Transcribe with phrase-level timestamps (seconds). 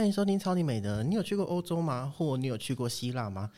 [0.00, 1.04] 欢迎收听超级美的。
[1.04, 2.10] 你有去过欧洲吗？
[2.16, 3.50] 或你有去过希腊吗？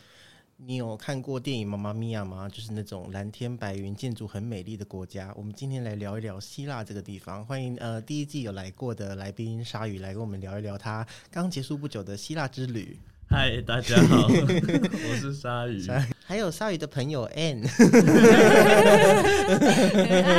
[0.57, 2.48] 你有看过电影《妈妈咪呀》吗？
[2.48, 5.33] 就是那种蓝天白云、建筑很美丽的国家。
[5.37, 7.47] 我们今天来聊一聊希腊这个地方。
[7.47, 12.98] 欢迎呃第一季有来过的来宾鲨鱼来跟我们聊一聊他刚结束不久的希腊之旅。
[13.30, 15.80] 嗨，大家好， 我是鲨鱼。
[16.27, 17.62] 还有鲨鱼的朋友 Ann。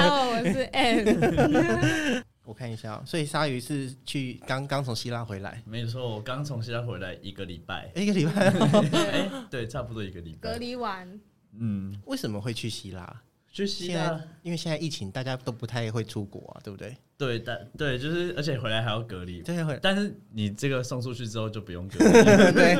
[0.01, 2.23] 好，我是 Ann。
[2.45, 8.31] 我看一下，所以鲨鱼是去刚刚从希腊回来，没错，我刚从希腊回来一个礼拜，一个礼拜
[9.11, 11.19] 哎，对，差不多一个礼拜，隔离完。
[11.55, 13.21] 嗯，为什么会去希腊？
[13.51, 16.97] 去希腊，因为现在疫情，大家都不太会出国啊，对不对？
[17.25, 19.79] 对，但对，就是而且回来还要隔离，对，会。
[19.81, 22.11] 但是你这个送出去之后就不用隔离，
[22.53, 22.73] 对。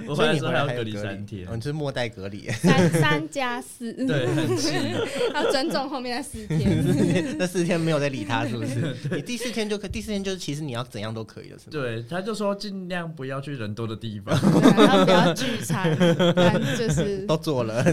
[0.06, 4.72] 我回来之后还要隔离三天，你是末代隔离， 三三加四，对，很气，
[5.34, 8.96] 要尊重后面那四天，那四天没有再理他，是不是？
[9.12, 11.70] 你第四天就可，第四天就是其实你要怎样都可以了，是吗？
[11.70, 14.34] 对，他就说尽量不要去人多的地方，
[14.76, 15.96] 然后不要聚餐，
[16.76, 17.84] 就是都做了。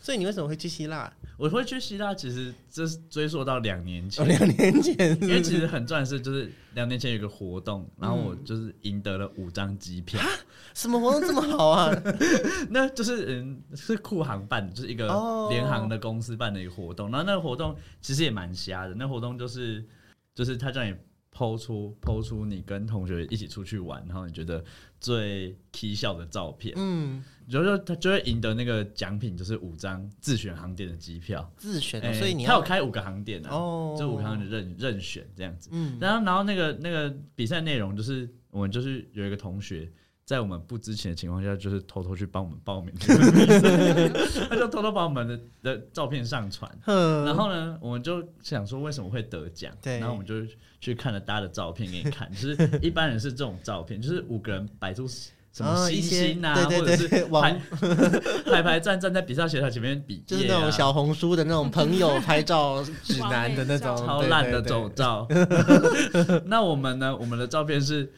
[0.00, 1.12] 所以你为什么会去希腊？
[1.42, 4.24] 我会去希腊，其实这是追溯到两年前。
[4.28, 10.20] 两年前，因为其实很赚是，就是两年前有个活动，然后我就是赢得了五张机票。
[10.72, 11.92] 什么活动这么好啊？
[12.70, 15.08] 那就是嗯，是酷航办的，就是一个
[15.50, 17.10] 联航的公司办的一个活动。
[17.10, 19.84] 然后那个活动其实也蛮瞎的，那活动就是
[20.36, 20.94] 就是他叫你。
[21.42, 24.64] 抛出抛出你跟同学一起出去玩，然后你觉得
[25.00, 39.90] 最 k 笑的照片，嗯，就是他就会赢得那个奖品，就是五张自选航点的机票，自选，所以你他有开五个航点哦，这五个航点任任选这样子，嗯，然后然后那个那个比赛内容就是我们就是有一个同学。
[40.24, 42.94] 在我们不知情的情况下，就是偷偷去帮我们报名，
[44.48, 50.34] 他就偷偷把我们的的照片上传，然后呢，我们就想说为什么会得奖，然后我们就
[50.80, 57.60] 去看了大家的照片给你看， 就是一般人是这种照片，就是五个人摆出什么星星啊，或者是排
[58.46, 65.26] 排排站站在比赛学台前面比，就是那种小红书的那种朋友拍照指南的那种超烂的走照。
[66.46, 67.14] 那我们呢？
[67.16, 68.10] 我们的照片是。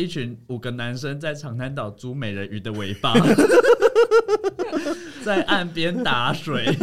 [0.00, 3.14] 一群五个男生在长滩岛租美人鱼的尾巴，
[5.24, 6.74] 在岸边打水。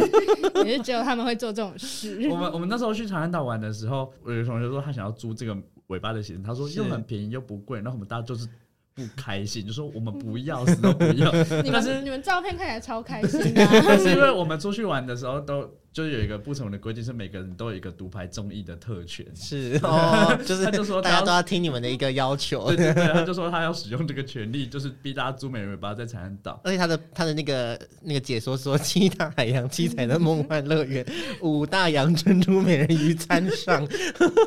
[0.64, 2.28] 也是只有他们会做这种事。
[2.30, 5.56] 我们我们那时候去长滩岛玩的时候，我有个同学说他想要租这个
[5.88, 8.46] 尾巴的行程，他说又很便宜又不贵，然后我们大家就是
[8.94, 11.30] 不开心，就说我们不要，死都不要。
[11.62, 13.40] 你们你们照片看起来超开心，
[13.98, 15.70] 是因为我们出去玩的时候都。
[15.92, 19.26] 就是有一个不同的规定，是每个人都有一个独排综艺的特权。
[19.34, 22.68] 是 哦，就是他就说大家都要听你们的一个要求。
[22.68, 26.60] 对对对，他就说他要使用这个权利，就是逼大家租美人尾巴在长滩岛。
[26.62, 31.04] 而且他的他的那个那个解说说，七大海洋七彩的梦幻乐园，
[31.40, 33.84] 五大洋珍珠美人鱼参上，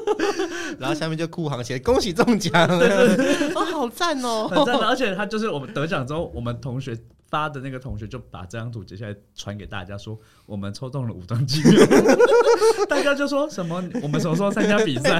[0.79, 2.53] 然后下面就酷航写恭喜中奖，
[3.55, 4.77] 哦，好赞哦，很赞。
[4.77, 6.97] 而且他就是我们得奖之后，我们同学。
[7.31, 11.71] 发的那个同学就把这张图截下来传给大家，说我们抽中了五张机票，
[12.87, 15.19] 大家就说什么我们什么时候参加比赛？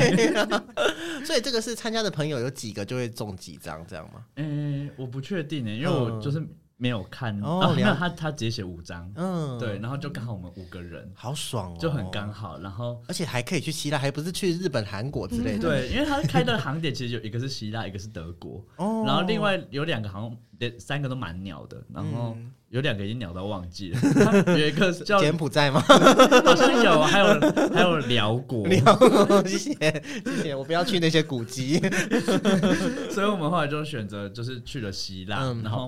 [1.25, 4.25] 所以这个是参加的朋友有几个就会中几张这样吗？
[4.35, 6.45] 嗯，我不确定呢，因为我就是。
[6.81, 7.39] 没有看。
[7.41, 22.37] 哦，没有他他直接写五张，嗯，对，然后就刚好我们五个人，好爽哦，就很刚好，然后而且还可以去希腊，还不是去日本、韩国之类的， 对，因为他开的航点其实有一个是希腊，一个是德国，哦，然后另外有两个好像连三个都蛮鸟的，然后。
[22.71, 23.99] 有两个已经鸟到忘记了，
[24.57, 25.81] 有一个 叫柬埔寨吗？
[26.45, 27.25] 好像有，还有
[27.73, 28.65] 还有辽国。
[29.45, 30.03] 谢谢谢
[30.41, 31.77] 谢，我不要去那些古迹。
[33.11, 35.85] 所以我们后来就选择就是去了希腊，然后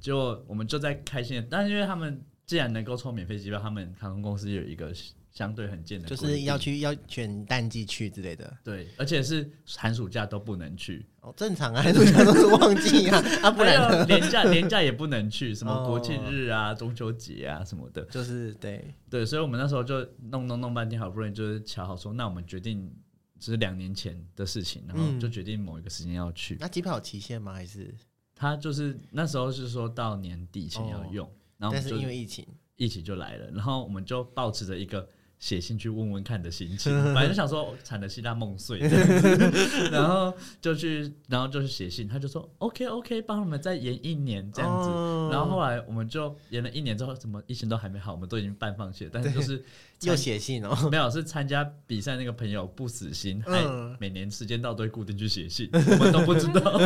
[0.00, 1.44] 就我们就在开心。
[1.50, 4.92] 但是因为他们既然能够抽免费机票，他们航空公司有一个。
[5.32, 11.06] 相对很近的，就是要去要选淡季去之类的，对，而且是寒暑假都不能去。
[11.22, 18.84] 哦，正常啊，寒暑假都是旺季啊， 啊，不然年假 年假也不能去，什么国庆日啊、中秋节啊什么的，就是对。
[19.08, 22.92] 对，所以我们那时候就弄弄弄半天，好不容易就是瞧好说，那我们决定
[23.40, 26.58] 是两年前的事情，然后就决定某一个时间要去。
[26.60, 27.54] 那机票有期限吗？
[27.54, 27.94] 还是？
[28.34, 32.46] 他就是那时候是说到年底前要用，然后但是因为疫情，
[32.76, 35.08] 疫情就来了，然后我们就保持着一个。
[35.42, 38.78] 写信去问问看的心情， 本来就想说惨的希腊梦碎，
[39.90, 44.88] 然后就去，然后就去写信，他就说 OK OK，帮我们再延一年这样子。
[45.32, 49.10] 然后后来我们就延了一年之后，怎么疫情都还没好，我们都已经半放弃了。
[49.12, 49.60] 但是就是
[50.02, 53.64] 又写信哦，没有是参加比赛那个朋友不死心，还
[53.98, 56.78] 每年时间到都会固定去写信，我们都不知道。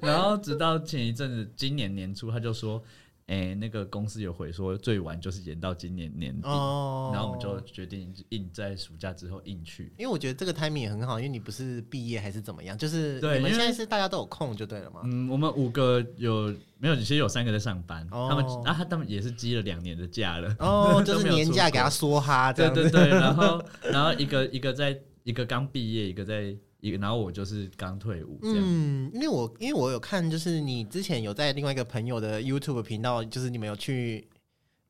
[0.00, 2.82] 然后直到前一阵子，今年年初他就说。
[3.26, 9.92] 哎、那个公司有回说最晚就是延到今年年底，哦然后我们就决定硬在暑假之后硬去。
[9.98, 15.00] 因为我觉得这个 timing 也很好，因为你不是毕业还是怎么样，就是你们现在是大家都有空就对了嘛。
[15.04, 16.94] 嗯，我们五个有没有？
[16.94, 20.54] 其实有三个在上班，哦他们啊，他他们也是积了两年的假了。
[20.60, 22.52] 哦， 就是年假给他梭哈。
[22.52, 26.56] 对对对，然后 然后一个一个在一个刚毕业，一个在
[26.86, 28.58] 一个，然后我就是刚退伍这样。
[28.60, 34.26] 嗯，因为我因为我有看，就是你之前有在另外一个朋友的 YouTube 频道，就是你们有去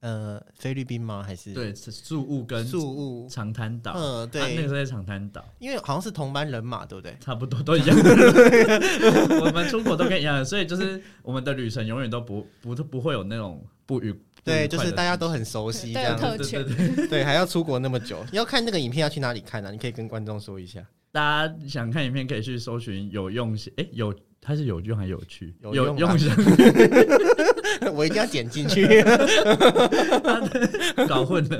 [0.01, 1.23] 呃菲律宾吗？
[1.27, 3.29] 还是对，是宿务跟宿务？
[3.29, 5.45] 长滩岛，嗯，啊，对，那个时候在长滩岛。
[5.59, 7.17] 因为好像是同班人马，对不对？
[7.21, 7.97] 差不多都一样，
[9.41, 14.15] 我们出国都跟一样的，所以就是我们的旅程永远都不不不会有那种不愉
[14.45, 16.23] 对，就是大家都都很熟悉这样子。
[16.23, 16.65] 特权，
[17.09, 20.87] 对，还要出国那么久，要看那个影片要去哪里看呢、你可以跟观众说一下。
[21.17, 24.15] 大家想看影片可以去搜寻有用心，哎、有
[24.47, 26.33] 它是有用还有趣，有用吧用想
[27.93, 28.87] 我一定要剪进去。
[31.09, 31.59] 搞混了，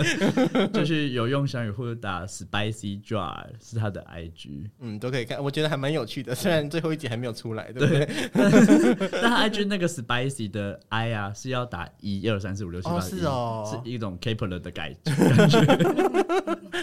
[0.73, 6.33] 就是有用小语或者打 spicy jar 是他的 IG，嗯，都可以看，我觉得还蛮有趣的。
[6.33, 8.09] 虽然最后一集还没有出来，对不对？
[9.21, 14.95] 但他 IG 那个 spicy 的 I 啊是要打一二三四五六七八，哦是哦是一种 Kepler 的改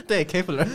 [0.06, 0.68] 对 Kepler。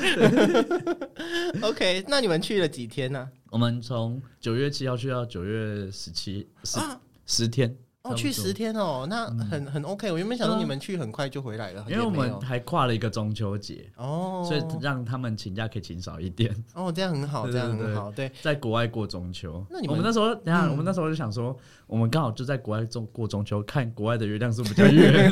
[1.61, 7.01] OK，那你们去了几天呢、我们从九月七号去到九月十七十啊？
[7.27, 7.77] 十天，
[8.11, 10.11] 哦，去十天哦，那很很 OK。
[10.11, 18.31] 我原本想说你们去很快就回来了，因为我们还跨了一个中秋节，哦，所以让他们请假可以请少一点，哦这样很好，对这样很好，对。
[18.43, 19.65] 在国外过中秋。
[19.71, 21.57] 那你们我们那时候，等一下、嗯我们那时候就想说，
[21.87, 25.31] 我们刚好就在国外中过中秋，看国外的月亮是不是比较圆，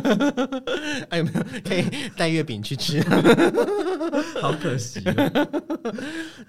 [1.10, 1.84] 哎，有没有可以
[2.16, 3.00] 带月饼去吃？
[4.40, 5.48] 好可惜 哦。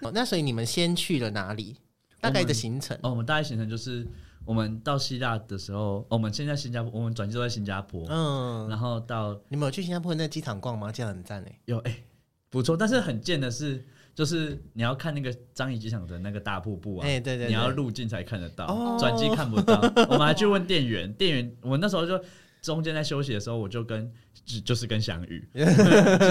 [0.01, 1.77] 哦那所以你们先去了哪里？
[2.19, 2.95] 大概的行程？
[3.01, 4.05] 哦，我们大概行程就是，
[4.45, 10.91] 我们到希腊的时候，哦我们现在新加坡，我们转机都在新加坡，嗯，然后到你们有去新加坡那个机场逛吗？
[10.91, 11.59] 这样很赞哎。
[11.65, 11.95] 有哎、
[12.49, 13.85] 不错，但是很贱的是，
[14.15, 19.79] 就是你要看那个樟宜机场的那个大瀑布啊，哎，对对，你要对入境才看得到哦，转机看不到。
[20.09, 22.21] 我们还去问店员，店员我那时候就
[22.61, 24.11] 中间在休息的时候，我就跟
[24.43, 25.63] 就就是跟翔宇， 因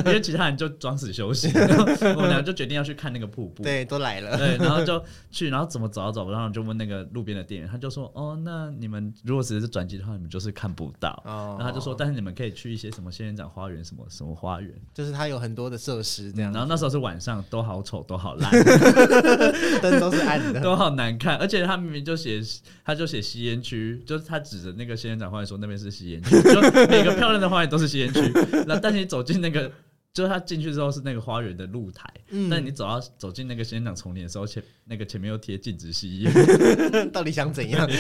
[0.05, 1.85] 为其他人就装死休息，然后
[2.17, 3.63] 我们俩就决定要去看那个瀑布。
[3.63, 4.37] 对都来了。
[4.37, 14.71] 对，然后就去，然后怎么找都找不到，然后就问那个路边的店员，他就说：“哦，那你们如果只是转机的话，你们就是看不到。”哦然后他就说：“但是你们可以去一些什么仙人掌花园，什么什么花园。
[14.93, 18.51] 就是它有很多的设施这样，然后那时候是晚上，都好丑，都好烂
[19.81, 20.61] 灯都是暗的。
[20.61, 22.41] 都好难看，而且他明明就写，
[22.85, 28.21] 他就写吸烟区，就是他指着那个仙人掌花园说那边是吸烟区，就每个漂亮的花园都是吸烟区。
[28.67, 29.71] 那但是你走进那个，
[30.15, 36.33] 就是他进去之后是那个花园的露台，嗯但你走到走进那个仙人掌丛林的时候，前那个前面又贴禁止吸烟。
[37.13, 37.89] 到底想怎样？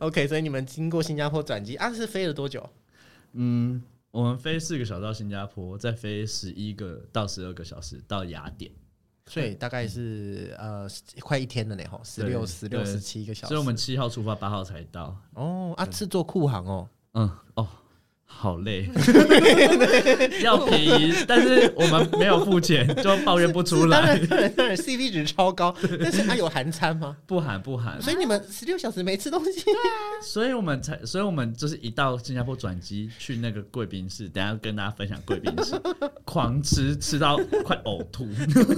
[0.00, 2.68] OK，所以你们经过新加坡转机啊，是飞了多久？
[3.32, 8.70] 嗯，我们飞四个小时到新加坡，再飞十一个到十二个小时到雅典，
[9.26, 10.86] 所以大概是呃
[11.20, 13.48] 快一天了呢，吼，十六、对十六、对十七个小时。
[13.48, 15.16] 所以我们七号出发，八号才到。
[15.34, 17.66] 哦啊是坐库航哦，嗯，哦，
[18.28, 18.88] 好累，
[20.42, 24.14] 要便宜，但是我们没有付钱，就抱怨不出当来。
[24.14, 27.16] 然当然当然 CP 值超高，但是它有含餐吗？
[27.26, 29.64] 不含不含，所以你们十六小时没吃东西？
[30.22, 35.74] 所以我们才，所以我们就是一到新加坡转机去那个贵宾室，等下跟大家分享贵宾室，
[36.26, 38.26] 狂吃吃到快呕吐。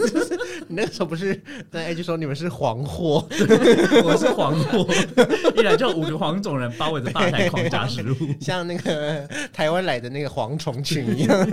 [0.68, 3.26] 你那个时候不是在 A 就说你们是黄货？
[4.04, 4.86] 我是黄货，
[5.56, 8.16] 一来就五个黄种人包围着吧台狂夹食物。
[8.40, 11.48] 像那个台湾来的那个蝗虫群一样。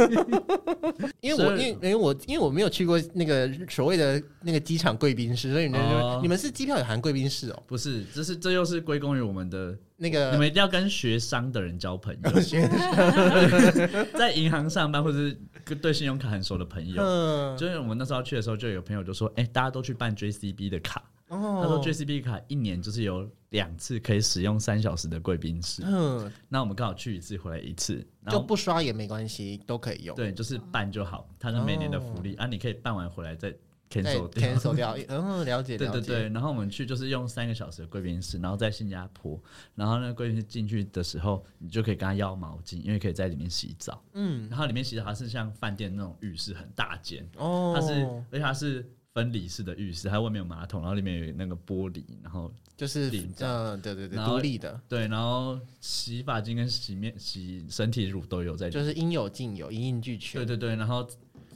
[1.21, 7.63] 因为我因为因为我因为我没有去过那个所谓的那个机场贵宾室，所以你们、哦你们是机票有含贵宾室哦？
[7.67, 12.31] 不是，这是这又是归功于我们的，那个你们一定要跟学商的人交朋友
[14.17, 17.01] 在银行上班或者是跟对信用卡很熟的朋友。
[17.03, 21.03] 嗯就是我们那时候去的时候，就有朋友就说：“哎、大家都去办 JCB 的卡。
[21.29, 25.81] 哦他说 JCB 卡一年就是有两次可以使用三小时的贵宾室。
[25.85, 30.15] 嗯那我们刚好去一次，回来一次，然就后不刷也没关系，都可以用。
[30.15, 33.49] 对，就是办就好，它是每年的福利、啊，你可以办完回来再
[33.89, 34.43] 再 cancel 掉。
[34.43, 35.77] cancel 掉， 嗯，了解了解。
[35.77, 39.41] 对对对，然后我们去就是用三个小时的贵宾室，然后在新加坡，
[39.73, 44.03] 然后那个贵宾室进去的时候，你就可以跟他要毛巾，因为可以在里面洗澡。
[44.13, 47.93] 嗯，然后里面洗澡它是像饭店那种浴室，很大间，哦，它是
[48.31, 48.85] 而且它是
[49.15, 58.69] 分离式的浴室，它外面有马桶，然后里面有那个玻璃，然后就是嗯，对对对，独立的，对，然后洗发精跟洗面洗身体乳都有在。
[58.69, 60.41] 就是应有尽有，一应俱全。
[60.41, 61.07] 对对对，然后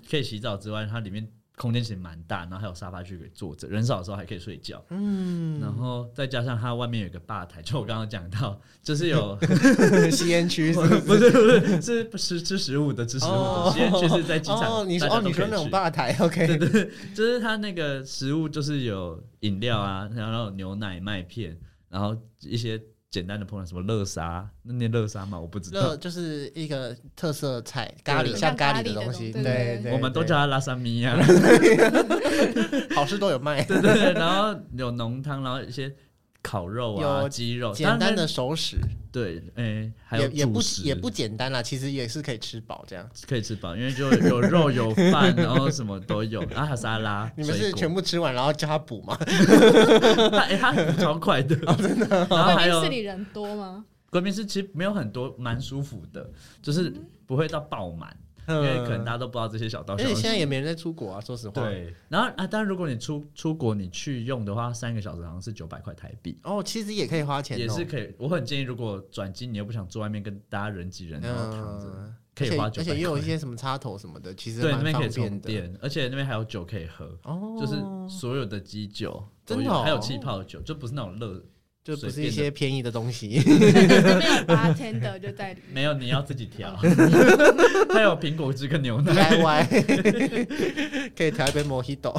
[0.10, 4.82] 可以洗澡之外，它里面空间其实蛮大，然后还有沙发区可以坐着，人少的时候还可以睡觉。
[4.92, 9.38] 嗯，然后再加上它外面有一个吧台，就我刚刚讲到，就是有
[10.10, 14.80] 吸烟区不是不是 是吃吃食物的吃食物的，吸烟区是在机场。
[14.80, 21.58] 哦，你说哦，你说那种吧台， OK，对对，就是它那个食物就是有饮料啊，然后牛奶、麦片，
[21.90, 22.82] 然后一些。
[23.12, 25.40] 简单的烹饪什么乐沙，那念乐沙吗？
[25.40, 25.82] 我不知道。
[25.82, 29.32] 乐就是一个特色菜，咖喱像咖喱的东西。
[29.32, 31.18] 对对，我们都叫它拉沙米呀。
[32.96, 33.64] 好事都有卖。
[33.64, 35.94] 对对，然后有浓汤，然后一些。
[36.42, 38.78] 烤肉啊，鸡肉，简单的熟食，
[39.12, 47.30] 对，哎，还有也不也不简单啦，其实也是可以吃饱这样，可以吃饱，因为就有肉有饭，然后什么都有，然后还有沙拉。
[47.36, 49.18] 你们是全部吃完然后叫他补吗？
[50.32, 52.08] 他哎，他超快的，真的。
[52.30, 53.84] 然后还有，室里人多吗？
[54.10, 56.28] 贵宾室其实没有很多，蛮舒服的，
[56.62, 56.92] 就是
[57.28, 58.16] 不会到爆满。
[58.50, 61.62] 因为可能大家都不知道这些小道消息，现在也没人在出国啊，说实话。
[61.62, 66.40] 对，然后啊，当然如果你出出国，你去用的话，三个小时好像是九百块台币。
[66.44, 68.14] 哦，其实也可以花钱，也是可以。
[68.18, 72.82] 我很建议，如果转机你又不想坐外面跟大家人挤人，然后躺着，可以花九百。
[72.82, 77.76] 而且也有一些什么插头什么的，其实对那边可以充电，而且那边还有酒可以喝，哦，就是
[78.10, 81.44] 所有的基酒都有，还有气泡酒，就不是那种热。
[81.90, 85.74] 就不是一些便宜的东西， 没有八天的 就在里面。
[85.74, 86.76] 没有，你要自己调。
[87.92, 89.12] 还有苹果汁跟牛奶。
[89.12, 92.12] DIY 可以调一杯 Mojito。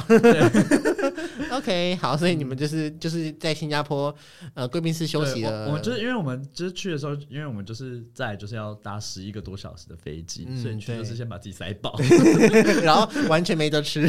[1.51, 4.13] OK，好，所以你们就是就是在新加坡
[4.53, 5.67] 呃贵宾室休息了。
[5.67, 11.99] 我们就是因为我们就是去的时候，因为我们就是在就是要搭十一个多小时的飞机，所以你去就是先把自己塞饱，
[12.83, 14.07] 然后完全没得吃，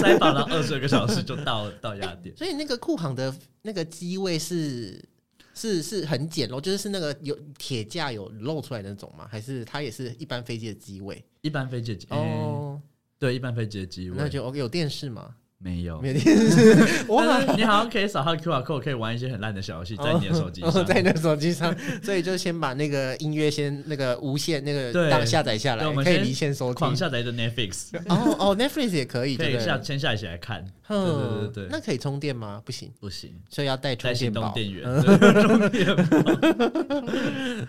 [0.00, 2.36] 塞饱了二十二个小时就到到雅典。
[2.36, 3.34] 所以那个库航的。
[3.62, 4.98] 那个机位是
[5.54, 9.28] 是是很简陋，就是是那个有铁架有露出来的那种吗？
[9.30, 11.22] 还是它也是一般飞机的机位？
[11.42, 12.69] 一般飞机的机哦，
[13.20, 14.16] 对，一般飞机的机位。
[14.18, 15.28] 那就 OK，有电视吗？
[15.62, 17.04] 没有，没有电视。
[17.12, 21.76] 哇，你好像可以扫他 QR code，可以玩一些很烂的小游戏，在你的手机上， 在你的手机上。
[22.02, 26.76] 所以就先把那个音乐先那个无线那个档下载下来，可以离线收听。
[26.76, 27.88] 狂下载的 Netflix。
[28.08, 30.64] 哦哦，Netflix 也可以，可以下先下一起来看。
[30.88, 31.66] 对对对对。
[31.70, 32.62] 那可以充电吗？
[32.64, 34.50] 不行，不行，所以要带充电宝。
[34.54, 34.88] 电源。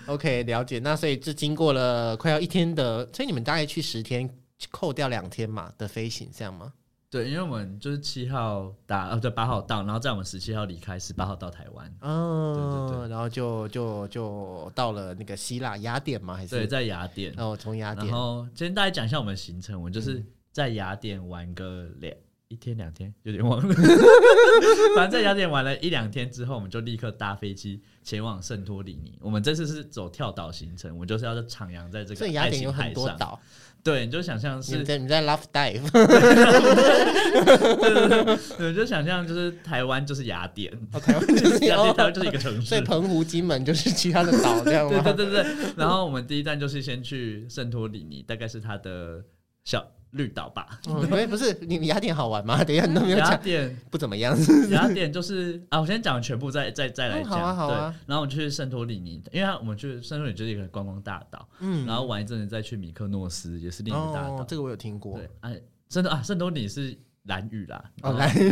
[0.06, 0.80] OK，了解。
[0.80, 4.30] 那所以这经过了快要一天的，所以你们大概去十天，
[4.70, 6.74] 扣掉两天嘛的飞行，这样吗？
[7.10, 11.94] 对，因为我们就是七号打，呃，对，八号到，然后在我们十七号离开，十八号到台湾。
[12.00, 16.36] 嗯，对对对，然后就就就到了那个希腊雅典吗？
[16.36, 17.34] 还是对，在雅典。
[17.36, 18.08] 哦，从雅典。
[18.08, 22.16] 然后先大家讲一下我们的行程，我们就是在雅典玩个两
[22.48, 23.76] 一天两天，有点忘了。
[24.96, 29.18] 反正在雅典玩了一两天之后，我们就立刻搭飞机前往圣托里尼。
[29.22, 33.38] 我们这次是走跳岛行程，我们就是要在徜徉在这个雅典有很多岛。
[33.84, 35.90] 对，你就想象是你在你在 Love Dive，
[38.58, 45.02] 对，就想象就是台湾就是雅典，台湾就是雅典，台湾就是一个城市，所以澎湖、金门就是其他的岛，这样吗？
[45.02, 45.56] 对对对对。
[45.76, 49.24] 然后我们第一站就是先去圣托里尼，大概是它的
[49.64, 49.84] 小。
[50.12, 52.62] 绿岛吧，没不是你雅典好玩吗？
[52.66, 54.38] 等一下你都没有讲，雅典不怎么样。
[54.70, 57.30] 雅典就是啊，我先讲全部，再再再来讲。
[57.30, 57.96] 好啊好啊。
[58.06, 64.44] 然后我们去圣托里尼，因为我们去圣托里尼就是一个观光大岛，嗯，然后玩一阵子再去米克诺斯，也是另一个大岛。
[64.44, 65.18] 这个我有听过。
[65.18, 68.50] 对，哎，圣托啊，圣托里尼是蓝屿啦，哦蓝屿。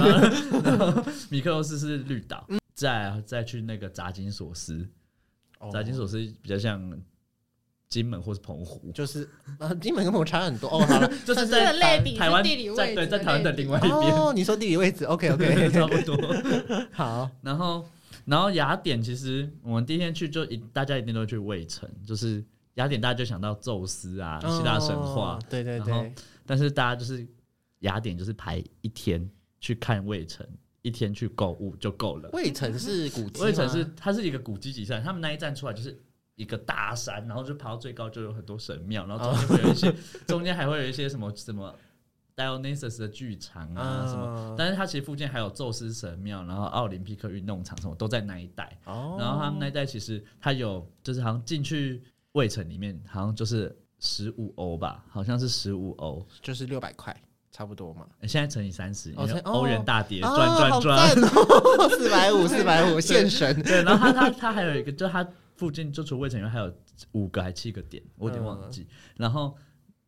[1.29, 4.87] 米克诺斯是绿岛，再再去那个扎金索斯，
[5.73, 6.97] 扎金索斯比较像。
[7.89, 9.27] 金门或是澎湖，就是
[9.57, 10.85] 呃，金门跟澎湖差很多 哦。
[10.85, 11.73] 好了，就是在
[12.15, 12.43] 台湾
[12.75, 13.93] 在对在台湾的另外一边。
[13.93, 16.15] 哦，你说地理位置，OK OK， 差不多。
[16.93, 17.83] 好，然后
[18.25, 22.43] 然后雅典其实我们第一天去就一大家一定都去卫城，就是
[22.75, 26.13] 雅典大家就想到宙斯啊，希腊神话，对对对。
[26.45, 27.27] 但是大家就是
[27.79, 29.27] 雅典就是排一天
[29.59, 30.45] 去看卫城，
[30.83, 32.29] 一天去购物就够了。
[32.33, 35.99] 卫城是古迹，卫城是它是一个古迹集散，他们那一站出来就是。
[36.39, 39.93] 一个大山，然后就爬到最高，就有很多神庙，然后中间会有一些，
[40.25, 41.75] 中间还会有一些什么什么
[42.33, 48.79] Dionysus 的剧场啊什么，但是它其实附近还有宙斯神庙，然后奥林匹克运动场什么都在那一带。
[48.85, 57.13] 哦，然后他们那一带其实它有，就是好像进去卫城里面，好像就是十五欧吧，好像是十五欧，就是六百块，
[57.51, 58.07] 差不多嘛。
[58.21, 61.09] 现在乘以三十，欧元大跌，转转转，
[61.89, 63.61] 四百五，四百五， 现神。
[63.61, 65.27] 对，然后它它它还有一个，就它。
[65.59, 66.73] 附近就除卫城以外，还有
[67.11, 68.87] 五个还七个点，我有点忘记。
[69.17, 69.53] 然后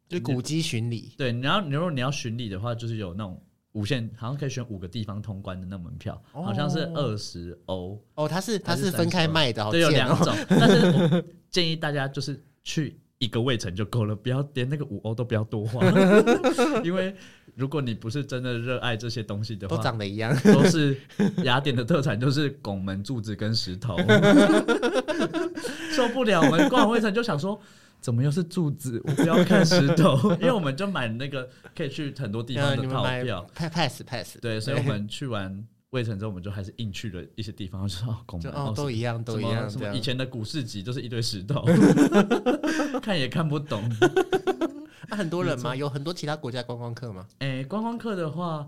[0.08, 3.38] 就古迹巡礼，对，然后如果你要巡礼的话，就是有那种
[3.74, 8.02] 无限，好像可以选五个地方通关的那门票，好像是二十欧。
[8.16, 10.34] 哦，它是它是分开卖的，对，有两种。
[10.48, 15.80] 但是我 建议大家就是去一个卫城就够了，不要连那个五欧都不要多花，
[16.84, 17.16] 因为
[17.56, 20.36] 如果你不是真的热爱这些东西的话都，长得一样。
[20.44, 20.98] 都是
[21.44, 23.96] 雅典的特产，就是拱门、柱子跟石头，
[25.92, 26.42] 受不了。
[26.42, 27.58] 我们逛完卫城就想说。
[28.02, 29.00] 怎么又是柱子？
[29.06, 31.48] 我不要看石头， 因为我们就买那个
[31.78, 40.02] 可以去很多地方呃，的套票，pass pass，对，所以我们 去完卫城之后，我们就还是硬去了一些地方，就说哦，拱门哦都一样，都一样，什么以。
[40.02, 41.64] 前的古市集就是一堆石头
[43.02, 43.82] 看也看不懂。
[45.10, 45.76] 啊很多人吗？
[45.76, 47.28] 有很多其他国家观光客吗？
[47.40, 48.68] 哎、观光客的话，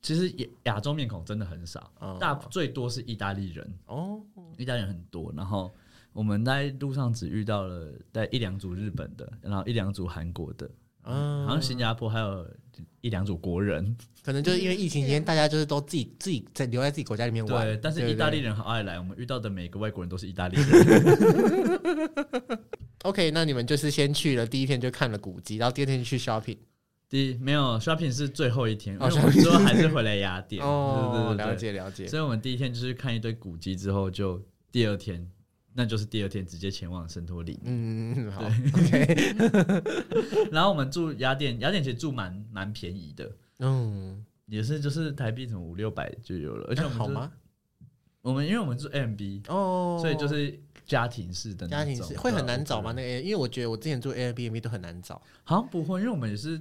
[0.00, 4.20] 其实亚亚洲面孔真的很少，哦大最多是意大利人，哦，
[4.58, 5.32] 意大利人很多。
[5.36, 5.72] 然后
[6.12, 10.68] 我们在路上只遇到了在一两组日本的，然后一两组韩国的，
[11.04, 12.46] 嗯，好像新加坡还有
[13.00, 13.96] 一两组国人。
[14.24, 17.66] 可能就是因为疫情期间，大家就是都自己自己在留在自己国家里面玩。
[17.66, 21.80] 对，但是意大利人好爱来，我们遇到的每个外国人都是意大利人。
[23.02, 26.56] OK，那你们就是先去了，第一天就看了古迹，然后第二天去 shopping。
[27.08, 30.64] 第没有 shopping 是最后一天，因哦为我们之后还是回来雅典。
[30.64, 32.06] 哦，对对对对了解了解。
[32.06, 34.40] 所以我们第一天就是看一堆古迹，之后就
[34.70, 35.28] 第二天，
[35.74, 37.58] 那就是第二天直接前往圣托里。
[37.64, 39.34] 嗯，好，OK，
[40.52, 47.32] 然后我们住雅典，雅典其实住蛮蛮便宜的，嗯，也是就是台币什么五六百就有了，而且我们就好吗？
[48.20, 52.92] 我们因为我们住 M B，哦，所以就是家庭式的家庭式会很难找吗？
[52.92, 55.20] 那个，因为我觉得我之前住 Airbnb 都很难找。
[55.42, 56.60] 好像不会，因为我们也是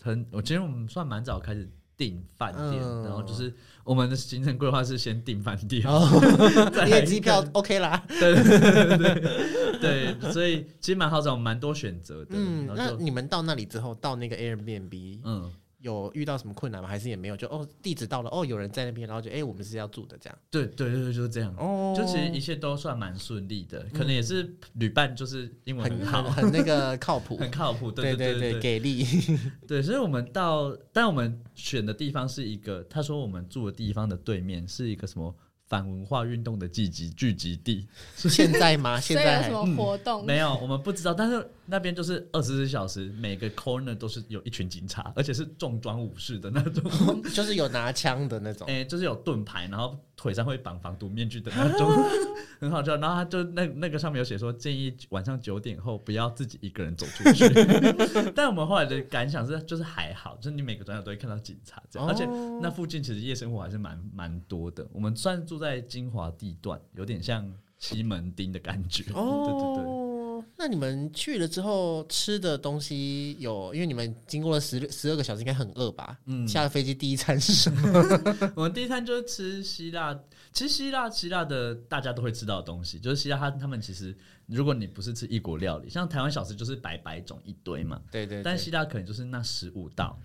[0.00, 3.52] 很，我觉得我们算蛮早开始订饭店，嗯然后就是
[3.84, 6.08] 我们的行程规划是先订饭店，哦，
[6.72, 8.02] 再因来为机票 OK 啦。
[8.08, 9.78] 对对对对对
[10.14, 12.30] 对，所以其实蛮好找，蛮多选择的。
[12.30, 16.88] 嗯，然后就那你们到那里之后，到那个 Airbnb 嗯，有遇到什么困难吗？
[16.88, 17.36] 还是也没有？
[17.36, 20.38] 就哦，地址到了，哦，有人在那边，然后就哎，我们是要住的这样。
[20.50, 21.54] 对对对对，就是这样。
[21.56, 27.90] 哦就其实一切都算蛮顺利的，可能也是旅伴就是英文很很好，很很那个靠谱， 很靠谱。
[27.92, 29.04] 对对对，对给力。
[29.66, 35.34] 对，所以我们到，但我们选的地方是一个，他说我们住的地方的对面是一个什么
[35.68, 38.98] 反文化运动的聚集聚集地， 现在吗？
[39.00, 40.24] 现在什么活动？
[40.24, 48.66] 没有，我们不知道，但是那边就是二十四小时，每个 corner 都是有一群警察，而且是重装武士的那种， 就是有拿枪的那种。
[48.66, 51.88] 哎、就是有盾牌，然后腿上会绑防毒面具的那种，
[52.60, 52.96] 很好笑。
[52.96, 57.48] 然后他就那那个上面有写说，建议晚上九点后不要自己一个人走出去。
[58.34, 64.84] 但我们后来的感想是，就是还好，就是你每个转角都会看到警察这样，而且哦那附近其实夜生活还是蛮蛮多的。
[64.92, 69.04] 我们算住在金华地段，有点像西门町的感觉。
[69.04, 70.07] 对对对。
[70.38, 76.18] 哦，那你们去了之后吃的东西有，因为你们经过了十十二个小时，应该很饿吧？
[76.26, 76.46] 嗯。
[76.46, 78.52] 下了飞机第一餐是什么？
[78.56, 80.18] 我们第一餐就是吃希腊，
[80.52, 90.18] 其实希腊希腊的大家都会知道的东西，就是希腊他他们其实，如果你不是吃异国料理，像台湾小吃就是白白种一堆嘛，对对对，但希腊可能就是那十五道，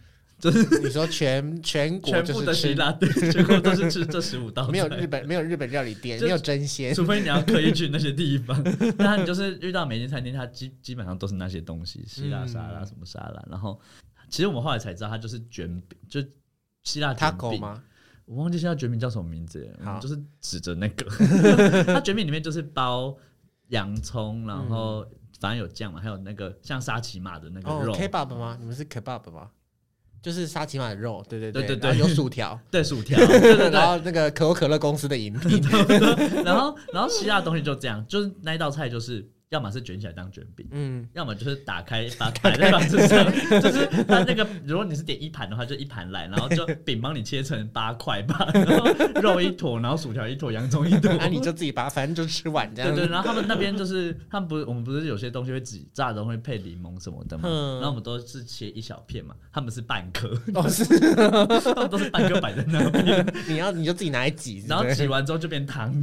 [0.84, 6.94] 你说全 全国全部的希腊对，全国都是吃这十五道菜，没有日本没有日本料理店，就没有真鲜。
[6.94, 8.62] 除非你要刻意去那些地方，
[8.98, 13.80] 那你就是遇到每间餐厅，它基基本上都是那些东西，希腊沙拉、嗯什么沙拉，然后
[14.30, 16.22] 其实我们后来才知道，它就是卷饼，就
[16.84, 17.82] 希腊卷饼吗？
[18.26, 21.06] 我忘记现在卷饼叫什么名字了，我们就是指着那个，
[21.94, 23.16] 它卷饼里面就是包
[23.70, 25.06] 洋葱，然后
[25.40, 28.58] 反正有酱嘛，还有那个像沙琪玛的那个哦肉，，kebab 吗？
[28.60, 29.50] 你们是 kebab 吗？
[30.24, 31.90] 就是沙琪玛的肉，对对对对对。
[31.92, 35.62] 然后有薯条， 对薯条， 对对然，后那个可口可乐公司的饮品，
[36.46, 40.68] 然后然后希腊东西就这样，就是那一道菜就是要么是卷起来当卷饼。
[40.72, 43.24] 嗯，要么就是打开把 摆在盘子上，
[43.62, 48.88] 就是它那个，如果你是点一盘的话，就一盘来，然后就饼帮你切成八块吧， 然后
[49.22, 52.96] 肉一坨，然后薯条一坨，洋葱一坨， 那你就自己把它反正就吃完这样。
[52.96, 57.76] 对对，然后他们那边就是他们不是我们不是有些东西会自己炸的会配柠檬什么的嘛，嗯。
[57.76, 60.84] 然后我们都是切一小片嘛，他们是半颗，哦是，
[61.16, 65.94] 他们都是半颗摆在那边，你要你就自己拿来挤，然后对挤完之后就变汤。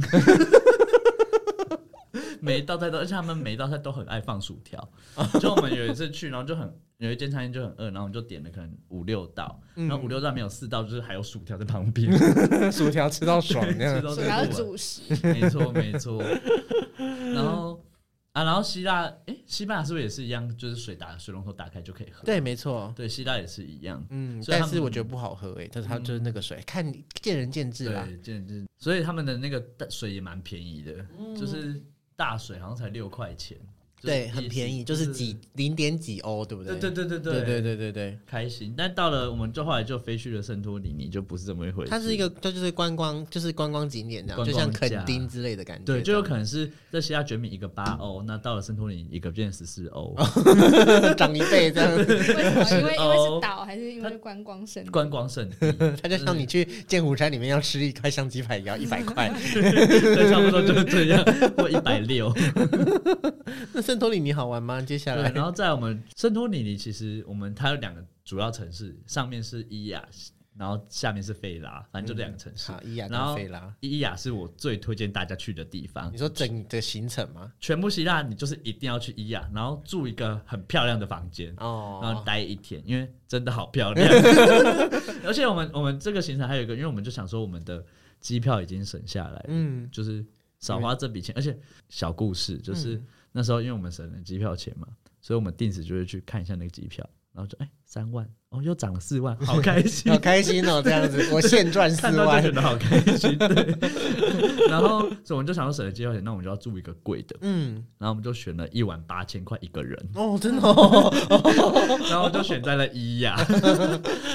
[2.41, 4.89] 每一道菜都，而且他们每一道菜都很爱放薯条。
[5.39, 12.11] 就我们有一次去，然后就很有一间餐厅就很饿，然后我们就点了可能五六道，嗯然后五六道没有四道，就是还有薯条在旁边，
[12.71, 14.01] 薯条吃到爽那吃样。
[14.03, 16.21] 到主要是主食，没错没错。
[17.33, 17.83] 然后
[18.33, 20.57] 啊，然后希腊，诶，西班牙是不是也是一样？
[20.57, 22.23] 就是水打水龙头打开就可以喝？
[22.23, 22.93] 对，没错。
[22.95, 24.05] 对，希腊也是一样。
[24.09, 26.85] 嗯，所以他们但是我觉得不好喝诶，但是它就是那个水，看
[27.21, 28.05] 见仁见智啦。
[28.05, 31.81] 对，见就是，所以他们的那个水也蛮便宜的，嗯就是
[32.21, 33.57] 大水好像才六块钱。
[34.01, 38.73] 对，很便宜，就是几几零点几欧，对不对对对对对对对对对对，开心。
[38.75, 41.89] 但到了我们就后来就飞去了圣托里尼，就不是这么一回事。
[41.91, 45.85] 它是一个，它就是观光，就是观光景点这样，就像垦丁之类的感觉。
[45.85, 50.15] 对，就有可能是在希腊卷米一个八欧，那到了圣托里尼一个变十四欧，
[51.03, 52.05] 样涨一倍这样，为
[52.63, 52.81] 什么？
[52.81, 54.89] 因为因为哦是岛，还是因为是观光胜地？
[54.89, 59.31] 观光胜地， 它就像你去剑湖山里面要吃一块香鸡排一样，一百块。
[59.53, 61.23] 对，差不多就是这样，
[61.55, 62.33] 或一百六。
[63.73, 64.81] 那圣托里尼好玩吗？
[64.81, 70.01] 接下对，来然后在我们圣托里尼，其实我们它有两个主要城市，上面是伊亚，
[70.57, 72.71] 然后下面是费拉，反正就两个城市。
[72.71, 77.51] 好，伊亚然后跟费拉，伊亚是我最推荐大家去的地方你，说整个行程吗？
[77.59, 81.47] 全部希腊你就是一定要去伊亚，然后住一个很漂亮的房间。
[81.57, 84.09] 然后哦，待一天，因为真的好漂亮。
[85.27, 87.83] 而且我们我们这个行程还有一个，因为我们就想说我们的
[88.21, 90.25] 机票已经省下来，嗯，就是
[90.61, 91.35] 少花这笔钱。
[91.35, 94.87] 而且小故事就是、嗯那时候因为我们省了机票钱嘛，
[95.21, 100.17] 所以我们定时就会去看一下那个机票，然后就哎三、万哦又涨了四万，好开心 好。
[100.19, 102.51] 开心哦，这样子，我现赚 四万觉。
[102.51, 103.77] 得好开心，对。
[104.69, 111.09] 然后，所以我们就想要省了机票钱，那我们就要住一个贵的，嗯，然后我们就选了一晚八千块一个人，哦，真的哦，
[112.09, 113.35] 然后就选在了伊亚。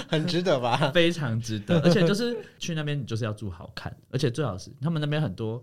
[0.09, 0.91] 很值得吧？
[0.93, 5.63] 非常值得，而且就是去那边，你就是要住好看，而且最好是他们那边很多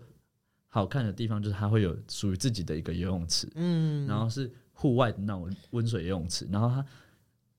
[0.75, 6.83] 好看的地方，就是它会有属于自己的一个游泳池，嗯，然后是户外的那种温水游泳池，然后它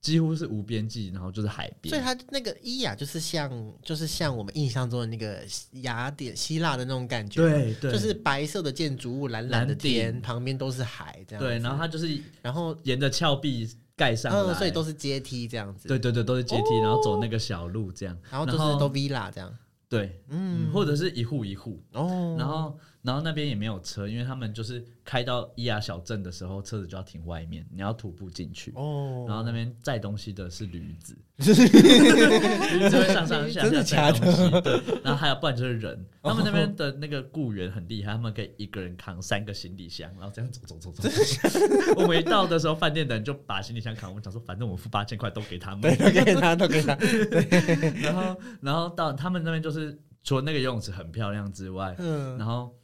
[0.00, 1.94] 几乎是无边际，然后就是海边。
[1.94, 2.04] 所以。
[2.04, 5.42] 它那个伊雅就是像，就是像我们印象中的那个
[5.82, 19.56] 雅典、希腊的那种感觉，，对对，就是白色的建筑物，蓝蓝的天，旁边都是海，这样对，然后它就是然后沿着峭壁盖上来，嗯，所以都是阶梯这样子，对，对对都是阶梯，哦然后走那个小路这样，然后就是都 villa 这样，
[19.94, 28.72] 对，嗯嗯，或者是一户一户，哦，然后然后那边也没有车，因为他们就是开到伊亚小镇的时候，车子就要停外面，你要徒步进去。
[28.74, 34.80] 哦，然后那边载东西的是驴子， 驴子会上上下真的下假载东西，对。
[35.04, 41.08] 然后还有不然就是人，他们那边的那个雇员很厉害，他们可以一个人扛三个行李箱，然后这样走走走走。
[42.00, 46.96] 我们一到的时候，饭店的人就把行李箱扛，我们想说反正我们付八千块都给他们，都给他，都给他，
[48.00, 52.74] 然后然后到他们那边就是除了那个游泳池很漂亮之外，嗯然后。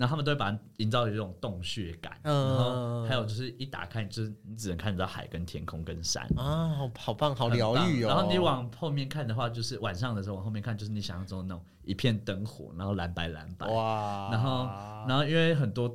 [0.00, 8.08] 然后他们都会把它营造有一种洞穴感，嗯然后还有就是一打开，就是你只能看得到海跟天空跟山，啊，好好棒，好疗愈哦。
[8.08, 13.66] 然后你往后面看的话，就是晚上的时候往后面看，就是你想象中的那种一片灯火，然后蓝白蓝白。
[13.66, 14.64] 哇，然后
[15.06, 15.94] 然后因为很多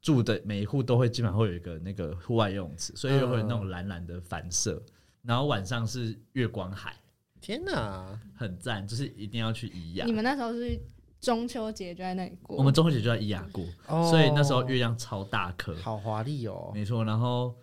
[0.00, 4.82] 住的每一户都会基本上会有一个那个户外游泳池，所以又会有那种蓝蓝的反射。
[5.20, 6.96] 然后晚上是月光海，
[7.38, 10.10] 天哪，很赞，就是一定要去宜雅你。
[10.10, 10.80] 们那时候是
[11.22, 12.56] 中秋节就在那里过？
[12.58, 16.72] 我们中秋节就在伊雅过，哦所以那时候月亮超大颗，好华丽哦。
[16.74, 17.04] 没错。
[17.04, 17.54] 然后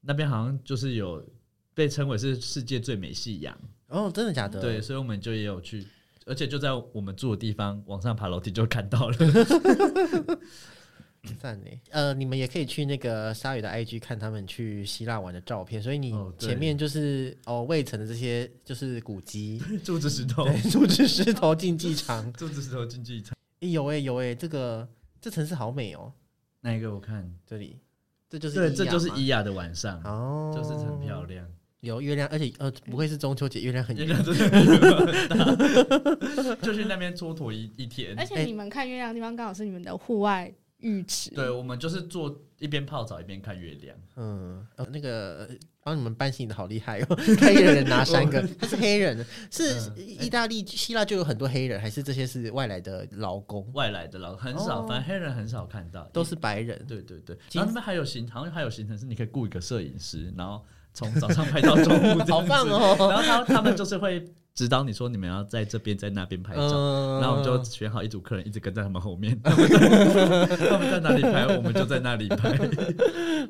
[0.00, 1.22] 那边好像就是有
[1.74, 3.56] 被称为是世界最美夕阳。
[3.88, 4.58] 哦，真的假的？
[4.58, 5.86] 对，，所以我们就也有去，
[6.24, 9.16] 而且就在我们住的地方，往上爬楼梯就看到了。
[11.40, 11.70] 赞呢。
[11.90, 22.32] 呃，你们也可以去那个鲨鱼的 IG 看他们去希腊玩的照片，所以你前面就是哦未城的这些就是古迹， 柱子石头，对，树枝石头竞技场。
[22.34, 24.86] 柱子石头竞技场， 诶有诶有诶，这个
[25.20, 26.12] 这城市好美哦，
[26.60, 26.92] 那一个？
[26.94, 27.78] 我看，这里
[28.28, 31.46] 这就是对，这就是嘛伊雅的晚上，哦，就是很漂亮。
[31.80, 34.06] 有月亮，而且呃不会是中秋节，月亮很圆。
[34.06, 38.18] 月亮真的很大， 就去那边蹉跎一一天。
[38.18, 38.24] 而。
[38.24, 40.50] 且你们看月亮的地方刚好是你们的户外
[40.84, 41.30] 浴池。
[41.30, 43.96] 对，我们就是坐一边泡澡一边看月亮。
[44.16, 45.48] 嗯，呃，那个呃
[45.82, 56.80] 帮你们搬行李的好厉害哦，看一个人拿三个， 他是黑人，是嗯意大利、希腊就有很多黑人，还是这些是外来的劳工，外来的劳很少，哦反正黑人很少看到，都是白人？
[56.86, 57.36] 对对对。
[57.52, 62.66] 然后那边还有行，好像还有行程是你可以雇一个摄影师，然后从早上拍到中午， 好棒！
[62.68, 63.08] 哦！
[63.10, 69.68] 然后他他们就是会指导你说你们要在这边在那边拍照，嗯然后我们就选好一组客人，一直跟在他们后面，他们
[70.90, 72.56] 在哪里拍， 我们就在那里拍。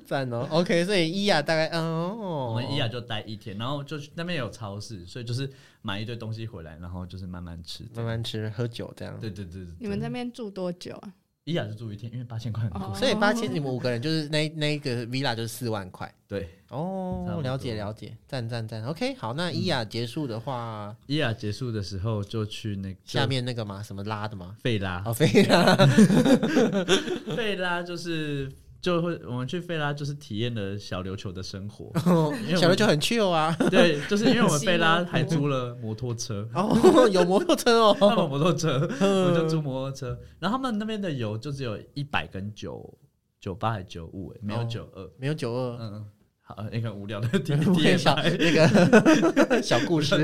[0.07, 0.49] 赞哦。
[0.51, 5.51] OK，所以伊雅大概嗯哦，我们伊雅就待一天，然后就去那边有超市，所以就是
[5.83, 7.85] 买一堆东西回来，然后就是慢慢吃。
[7.95, 9.14] 慢慢吃喝酒这样。
[9.21, 11.12] 对对对对，你们在那边住多久啊？
[11.44, 12.80] 伊雅就住一天，因为八千块很贵。
[12.83, 12.94] 哦。
[12.94, 16.12] 所以八千，你们五个人就是那那一个 villa 就是四万块。
[16.26, 18.83] 对，哦了解了解，赞赞赞。
[18.87, 24.57] OK，好，那伊雅结束的话，伊雅结束的时候就去那个下面那个嘛，什么拉的吗？
[24.62, 25.76] 费拉，哦，费拉，
[27.37, 28.50] 费拉就是
[28.85, 31.90] 就会我们去费拉就是体验了小琉球的生活，
[32.47, 33.51] 因为小琉球很 chill 啊。
[33.70, 36.77] 对，就是因为我们 费拉还租了摩托车，哦，
[37.11, 38.20] 有摩托车他们哦。
[38.20, 42.92] 有摩托车，我们就租摩托车，然后他们那边的油就只有一百跟九
[43.40, 44.29] 九八还是九五？
[44.35, 45.11] 哎，没有哦九二。
[45.18, 46.05] 没有九二，嗯，
[46.42, 50.14] 好，那个无聊的题我也小题那个小故事，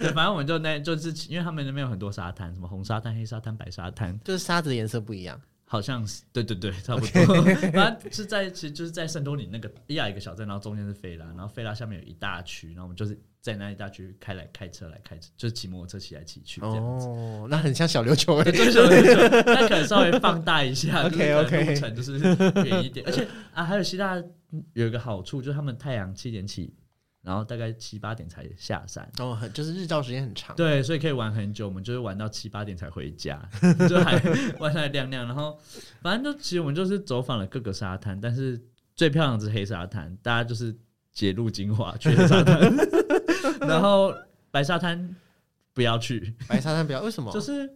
[0.00, 5.40] 对，反正我们就那就是因为他们那边有很多沙滩，什么红沙滩、黑沙滩、白沙滩，就是沙子的颜色不一样。
[5.72, 7.44] 好像是对对对，差不多。
[7.72, 17.06] 反正是在其实就是在圣多里那个伊亚一个小镇，然后中间是菲拉，然后菲拉下面有一大区，然后我们就是在那一大区开来开车来开车，就是骑摩托车骑来骑去这样子。
[17.06, 18.58] 哦，那很像小琉球对，诶。
[18.58, 24.22] 就是有那种，那可能稍微放大一下 能 OK 路程就是远一点，而且啊，还有希腊
[24.74, 26.74] 有一个好处，就是他们太阳七点起，
[27.22, 29.08] 然后大概七八点才下山。
[29.18, 30.54] 哦，很就是日照时间很长。
[30.56, 33.40] 对，所以可以玩很久，我们就是玩到七八点才回家，
[33.88, 34.20] 就还
[34.58, 35.24] 玩还亮亮。
[35.24, 35.58] 然后
[36.00, 38.60] 反正就其实我们就是走访了各个沙滩，但是
[38.94, 40.76] 最漂亮的是黑沙滩，大家就是
[41.12, 42.60] 截录精华去黑沙滩，
[43.66, 44.12] 然后
[44.50, 45.14] 白沙滩
[45.72, 47.32] 不要去，白沙滩不要，为什么？
[47.32, 47.70] 就是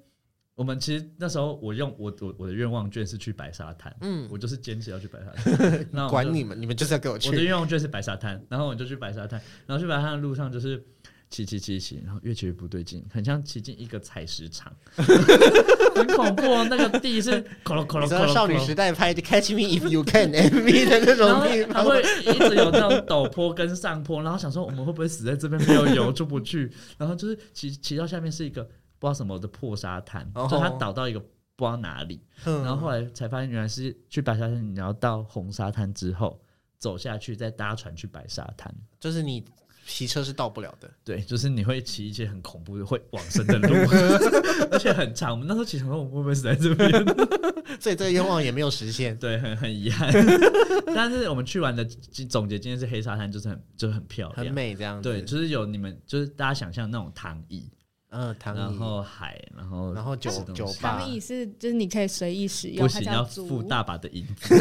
[0.57, 7.29] 我们其实那时候我用我我我的愿望卷是去白沙滩，嗯，我就是坚持要去白沙滩， 那管你们，你们就是要给我去。
[7.29, 7.45] 我的去。
[7.45, 10.83] 愿望就是白沙滩，然后我就去白沙滩，然后去白沙滩的路上就是
[11.29, 16.67] 骑骑骑骑，然后越骑越不对劲，很像骑进一个采石场， 很恐怖哦。
[16.71, 28.67] 那个地是 咕噜咕噜咕你知道噜，少女时代拍的《Catch Me If You Can》MV 的那然种后地方，还会一直有那种陡坡跟上坡，然后想说我们会不会死在这边没有油出不去，然后就是骑骑到下面是一个
[29.07, 36.41] 不知道什么的破沙滩，哦就它倒到一个不知道哪里，嗯然后后来才发现原来是去白沙滩，你要到红沙滩之后
[36.79, 38.75] 走下去，再搭船去白沙滩。
[38.99, 39.45] 就是你
[39.87, 40.91] 骑车是到不了的。
[41.05, 43.75] 对，就是你会骑一些很恐怖的会往生的路，
[44.73, 45.31] 而且很长。
[45.31, 46.91] 我们那时候骑想说我们会不会死在这边？
[47.79, 49.17] 所以这个愿望也没有实现。
[49.19, 50.13] 对，很很遗憾。
[50.95, 51.85] 但是我们去完的
[52.29, 54.53] 总结今天是黑沙滩，就是很就是很漂亮很。
[54.53, 55.09] 美这样子。
[55.09, 57.71] 对，就是有你们就是大家想象那种躺椅，
[58.11, 64.57] 嗯，躺然，后海，然后然后酒酒吧躺椅是就是你可以随意使用，不行要付大把的银子，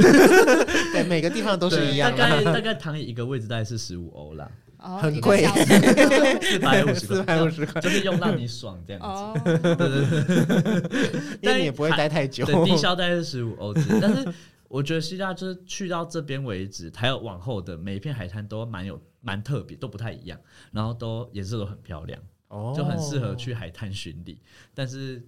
[0.92, 2.44] 对，每个地方都是一样大概。
[2.44, 5.46] 大概躺椅一个位置大概是十五欧啦，哦很贵。
[6.42, 9.08] 四百五十四百五十块，就是用让你爽这样子。
[9.08, 9.34] 哦，
[11.42, 12.46] 因为你也不会待太久。
[12.46, 14.28] 对，低消大概是十五欧纸，但是
[14.68, 20.38] 我觉得希腊就是去到这边为止，还有往后的每一片海滩都蛮有蛮特别，都不太一样，
[20.72, 24.40] 然后都颜色都很漂亮，哦就很适合去海滩巡礼。
[24.74, 25.24] 但是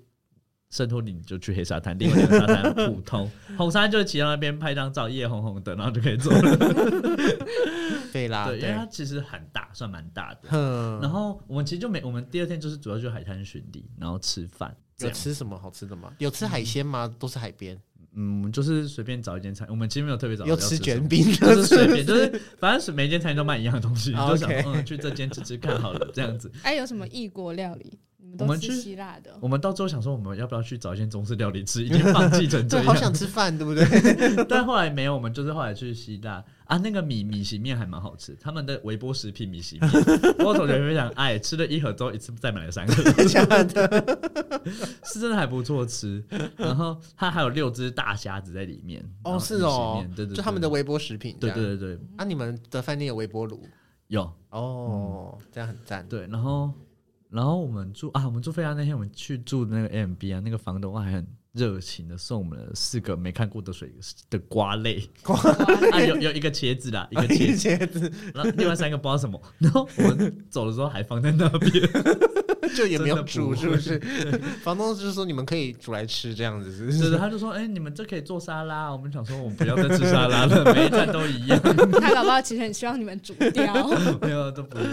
[0.69, 6.57] 圣托里尼就去黑沙滩，另外两个沙滩很普通， 红沙就是骑到那边拍张照，夜红红的，然后就可以走了。
[8.11, 10.49] 对啦，对，因为它，其实很大，算蛮大的。
[10.49, 14.75] 哼，然后我们其实就没，我们第二天就是主要去海滩巡礼，然后吃饭。
[14.99, 16.11] 有吃什么好吃的吗？
[16.17, 17.13] 有吃海鲜吗？
[17.19, 17.79] 都是海边。
[18.17, 20.43] 嗯，我们就是随便找一间餐，我们其实没有特别找。
[20.45, 26.51] 又吃卷，饼，就是随便，就是 反正是每间餐厅都卖一样的东西，你就想嗯去这间吃吃看好了，这样子。
[26.63, 27.97] 哎，有什么异国料理？
[28.39, 29.35] 我们去希腊的？
[29.41, 31.83] 我们到最后想说，我们要不要去找一间中式料理吃？
[31.83, 33.13] 已经放弃成这对，好想。
[33.13, 33.85] 吃饭，对不对？
[34.47, 39.91] 但后来没有，我们就是后来去希腊啊，那个米米其面还蛮好吃，他们的微波食品米其面，
[40.45, 44.17] 我同学非常爱，吃了一盒之后一次再买了三盒， 假的。
[45.03, 46.23] 是真的还不错吃。
[46.57, 49.03] 然后它还有六只大虾子在里面。
[49.23, 51.35] 哦，是哦面，对对，就他们的微波食品。
[51.39, 51.49] 对。
[51.51, 53.63] 对对对啊，你们的饭店有微波炉？
[54.09, 56.05] 有哦，这样很赞。
[56.07, 56.71] 对，然后
[57.29, 63.91] 然后我们住啊，我们住菲亚那天我们去住那个 M B 啊，那个房东还很热情的送我们了四个没看过的水
[64.29, 65.03] 的瓜类。
[65.91, 68.11] 啊，有有一个茄子啦， 一个茄子，茄子。
[68.33, 71.71] 然后另外三个不知道什么， 然后我们走的时候还放在那边，
[72.75, 73.99] 就也没有煮，是不是？
[74.61, 77.17] 房东就是说你们可以煮来吃这样子，是是？
[77.17, 81.59] 他就说，哎、你们这可以做沙拉，我们想说我们不要再吃沙拉了，每一餐都一样，
[81.99, 83.87] 他搞不好其实很希望你们煮掉。
[84.21, 84.83] 没有都不要，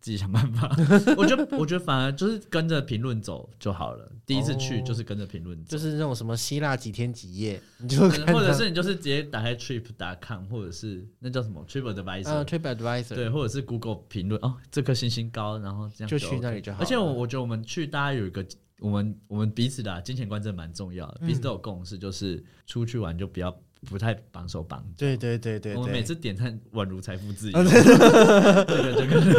[0.00, 0.70] 自己想办法。
[1.16, 5.64] 我觉得我觉得反而就是跟着评论走就好了，第一次去就是跟着评论。
[5.64, 18.44] 就是那种什么希腊几天几夜， 你就或者是你就是直接打开 trip.com，或者是那叫什么？Trip Advisor，对，或者是 Google 评论哦，这颗星星高，然后这样就去 OK 那里就好而且我我觉得我们去，大家有一个
[18.80, 24.86] 我们我们彼此的、啊、金钱观真的蛮重要的，嗯彼此都有共识，就是出去玩就不要不太绑手绑脚。
[24.98, 28.64] 对对对对对，我们每次点餐宛如财富自由， 这个
[28.96, 29.34] 这个这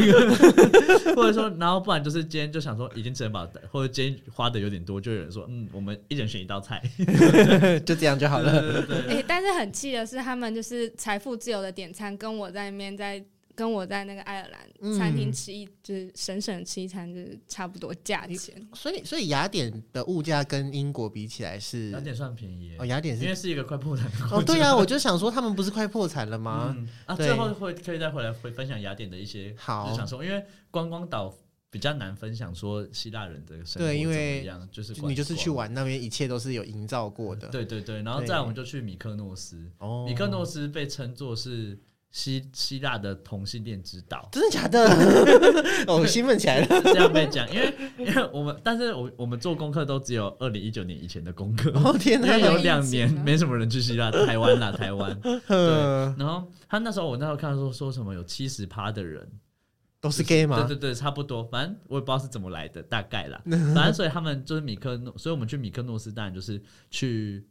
[1.06, 6.82] 个，或者说，然后不然就是今天就想说已经吃很饱，或者今天花的有点多，就有人说，嗯，我们一人选一道菜，
[7.86, 8.84] 就这样就好了。
[9.10, 13.24] 哎、但是很气的是，他们就是财富自由的点餐，跟我在那边在
[13.56, 18.68] 跟我在那个爱尔兰餐厅吃一，就是省省吃一餐，就是差不多价钱。
[18.74, 26.76] 所以所以雅典的物价跟英国比起来是雅典算便宜哦，雅典是因为是一个快破产的国哦，家对啊，我就想说他们不是快破产了吗？
[26.78, 31.34] 嗯啊，最后会可以再回来会分享雅典的一些好日常生活，因为观光岛
[31.70, 35.74] 比较难分享说希腊人的生活对因为怎么样，就是你就是去玩。
[35.74, 37.50] 那边，一切都是有营造过的。
[37.50, 41.78] 对对对，然后再我们就去米克诺斯，哦米克诺斯被称作是
[42.16, 44.88] 希希腊的同性恋之岛，真的假的？
[45.86, 46.82] 哦我兴奋起来了。
[46.82, 52.38] 这样被讲，因为因为我们，但是我我们做功课都只有二零一九年以前的功课，哦天哪！
[52.38, 55.14] 因为有两年没什么人去希腊，台湾啦，台湾。
[55.20, 59.30] 对，嗯，然后他那时候我那时候看说说什么有七十趴的人
[60.00, 60.56] 都是 gay 吗？
[60.64, 63.42] 对对对，差不多，反正我也不知道是怎么来的，大概啦。
[63.76, 67.46] 反正所以他们就是米克诺，所以我们去米克诺斯，当然就是去，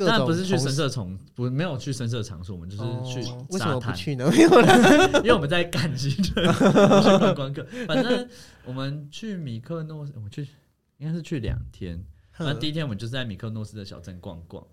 [0.00, 4.30] 各种当然不是去同深色虫，不没有去深色场所，我们就是去哦为什么不沙滩，去呢？
[4.30, 4.74] 没有啦。
[5.20, 7.66] 因为我们在赶行程，不 是观光客。
[7.86, 8.26] 反正
[8.64, 10.48] 我们去米克诺斯，我们去
[10.96, 12.02] 应该是去两天。
[12.38, 14.66] 那第一天我们就是在米克诺斯的小镇逛逛，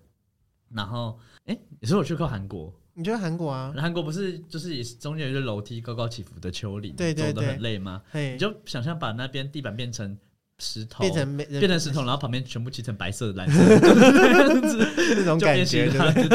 [0.70, 3.74] 然后哎，你说我去过韩国，你觉得韩国啊？
[3.78, 8.02] 韩国不是就是也是中间有一个楼梯高高起伏的丘陵，对对走得很累吗？
[8.10, 10.18] 嘿你，就想象把那边地板变成
[10.60, 15.88] 石头，变成没变成石头，然后旁边全部漆成白色、蓝色，那 种就感觉，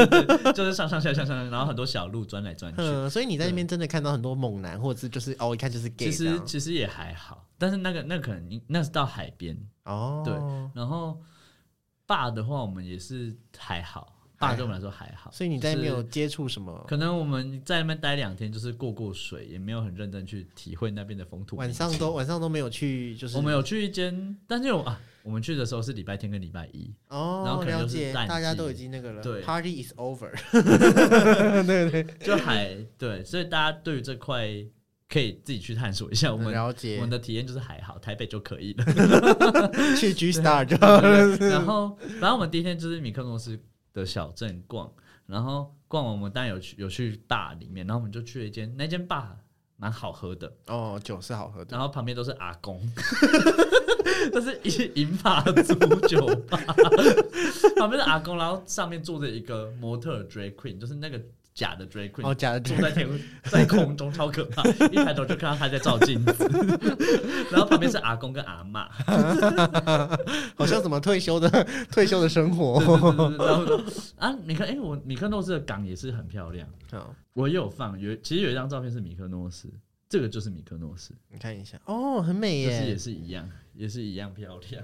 [0.55, 2.81] 就是上上下下上上，然后很多小路钻来钻去。
[2.81, 10.33] 嗯，所以你在那边真的看到很多猛男，或者是就是哦，一看就是 gay 其实其实也还好，但是那个那个可能那是到海边，哦，对
[10.75, 11.21] 然后
[12.07, 14.65] 坝的话我们也是还好，爸对。
[14.65, 16.85] 我们来说还好，所以你在那边有接触什么？
[16.89, 30.31] 可能我们在那边待两天，就是过过水，也没有很认真去体会那边的风土晚上都晚上都没有去，就是我们有去一间，但是我啊，我们去的时候是礼拜天跟礼拜一，然后，可能，就是大家都已经那个了，对，Party is over，
[31.65, 31.89] 对。
[31.89, 32.03] 对。
[32.19, 33.93] 就还对，所以大家对。
[33.93, 34.49] 于这块
[35.07, 36.33] 可以自己去探索一下。
[36.33, 39.71] 我们了解我们，的体验就是还好，台北就可以了。
[39.99, 41.37] 去 G Star 就好了。
[41.37, 43.61] 然后，反正我们第一天就是米克诺斯
[43.93, 44.93] 的小镇逛，
[45.27, 49.37] 然后逛完我们当然有去有去坝里面，然后我们就去了一间那间坝
[49.77, 51.77] 蛮好喝的，哦，酒是好喝的。
[51.77, 52.81] 然，后旁边都是阿公，
[54.33, 55.75] 那是银银发族
[56.07, 56.59] 酒吧，
[57.77, 61.21] 旁边是阿公，然后上面坐着一个模特儿 drag queen，就是那个
[61.55, 63.09] 假的 drag queen，哦，假的住在天
[63.45, 66.49] 在 空中超可怕，一抬头就看到他在照镜子，
[67.53, 68.89] 然后旁边是阿公跟阿嬷，
[70.57, 71.49] 好像什么退休的
[71.91, 72.87] 退休的生活对。
[72.87, 73.83] 对对对对，然后
[74.17, 79.69] 啊，你看，哎、我米克诺斯的港也是很漂亮，哦，我也有放，有其实有一张照片是米克诺斯，
[80.09, 84.83] 这个就是米克诺斯，你看一下，哦，很美就是也，是一样，也是一样漂亮。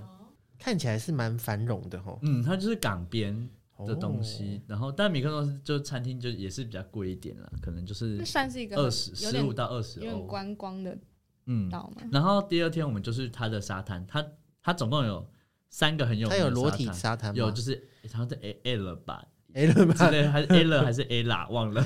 [0.59, 2.19] 看起来是蛮繁荣的哦。
[2.23, 3.49] 嗯，它就是港边
[3.87, 10.23] 的东西，然后但米克诺斯就餐厅就也是比较贵一点了，可能就是算是一个二十十五到二十有点欧。
[10.23, 10.99] 观光的
[11.47, 12.03] 嗯，岛嘛。
[12.13, 14.25] 然后第二天我们就是它的沙滩，它
[14.63, 15.27] 它总共有
[15.71, 17.35] 三个很有它名的有裸体沙滩？
[17.35, 19.95] 有就是好像是 A A 了吧，A L 吧？
[19.95, 21.83] 之类，还是 A 了还是 A 啦忘了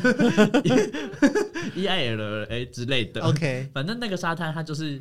[1.76, 3.20] E I L A 之类的。
[3.22, 5.00] OK，反正那个沙滩它就是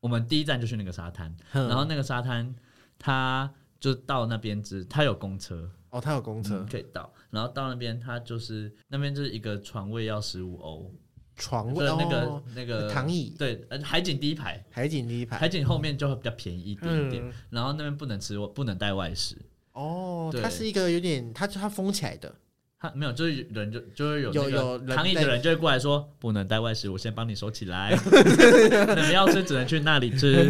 [0.00, 2.54] 我们第一站就去那个沙滩，然后那个沙滩
[2.98, 6.58] 它就到那边之它有公车，哦，他有公车。
[6.58, 10.92] 嗯，可以到，然后到那边他就是那边就是一个床位要十五欧，
[11.36, 13.34] 床位就是那个、哦那个躺椅。
[13.38, 15.38] 对，呃海景第一排，海景第一排。
[15.38, 19.36] 海，景后面就会比较便宜一点点，嗯，然后那边不能吃，不能带外食。
[19.72, 20.42] 哦，对。
[20.42, 22.34] 它是一个有点，它它封起来的，
[22.80, 30.44] 他没有，就是人就就会有那有有人个躺椅的人就会过来说不能带外食，我先帮你收起来， 你们要吃只能去那里吃，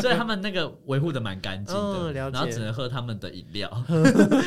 [0.00, 3.84] 所以他们那个维护的蛮干净的，然后只能喝他们的饮料。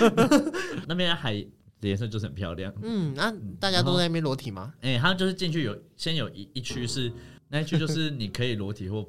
[0.85, 1.33] 那边海
[1.79, 4.73] 的颜色就是很漂亮，嗯，那大家都在那边裸体吗？
[4.81, 7.09] 哎、他就是进去有先有一一区是
[7.47, 9.07] 那一区就是你可以裸体或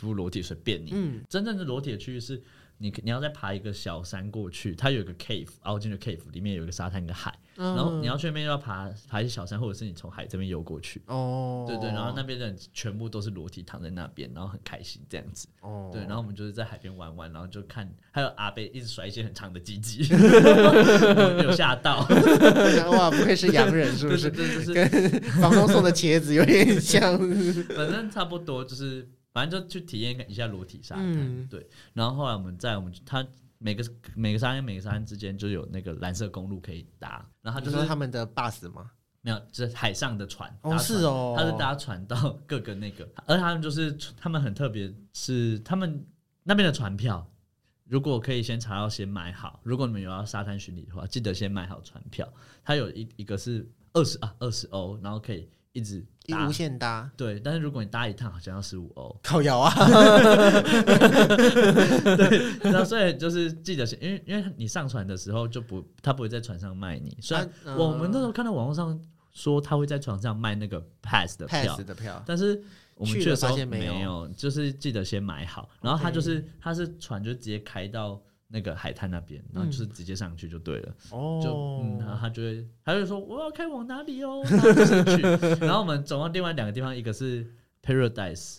[0.00, 2.42] 不裸体随便你，嗯，真正的裸体的区域是
[2.78, 7.32] 你你要再爬一个小山过去，它有一个 cave 凹进去 cave 里面有一个沙滩一个海。
[7.56, 11.00] 然然后你要去那边要爬爬一些小山，或者是你从海这边游过去。
[11.06, 15.46] 哦，对对，然后那边的人全部都是裸体躺在那边，然后很开心这样子。
[15.60, 22.02] 哦，对，然后我们就是在海边玩玩，然后就看还有阿贝一直甩一些很长的鸡鸡， 我有吓到，
[22.86, 24.28] 后哇，不愧是洋人，是不是？
[24.34, 27.16] 对对，就是房东送的茄子有点像，
[27.76, 31.12] 反正差不多就是，反正就去体验一下裸体沙滩。
[31.12, 33.26] 嗯对，然后后来我们在我们他
[33.58, 38.90] 每个每个沙滩每个沙滩之间就有那个蓝色公路可以搭，然后就是他们的 bus 吗？
[39.20, 40.54] 没有，就是海上的船。
[40.62, 46.06] 哦是哦他是搭船到各个那个，而他们就是他们很特别，是他们
[46.42, 47.26] 那边的船票，
[47.84, 49.60] 如果可以先查到先买好。
[49.62, 52.30] 如果你们有要沙滩巡礼的话，记得先买好船票。
[52.62, 56.52] 它有一一个是二十啊二十欧，然后可以一直搭一无。
[56.52, 59.14] 限搭，对，但是如果你搭一趟，好像要十五欧。
[59.22, 59.74] 靠摇啊！
[62.62, 67.14] 然后所以就是记得先，因为因为你上船的时候就不，他不会在船上卖你。
[67.20, 67.46] 虽然
[67.76, 68.98] 我们那时候看到网络上
[69.32, 72.62] 说他会在船上卖那个 pass 的票 pass，的票，但是
[72.94, 75.68] 我们去的时候没有，就是记得先买好。
[75.82, 78.22] 然后他就是他是船就直接开到
[78.54, 80.94] 那个海滩那边，然后就是直接上去就对了。
[81.10, 81.50] 哦，就
[81.82, 85.22] 嗯，然后他就会，他就说我要开往哪里哦，然后就是去。
[85.64, 87.44] 然后我们总共另外两个地方，一个是
[87.82, 88.58] Paradise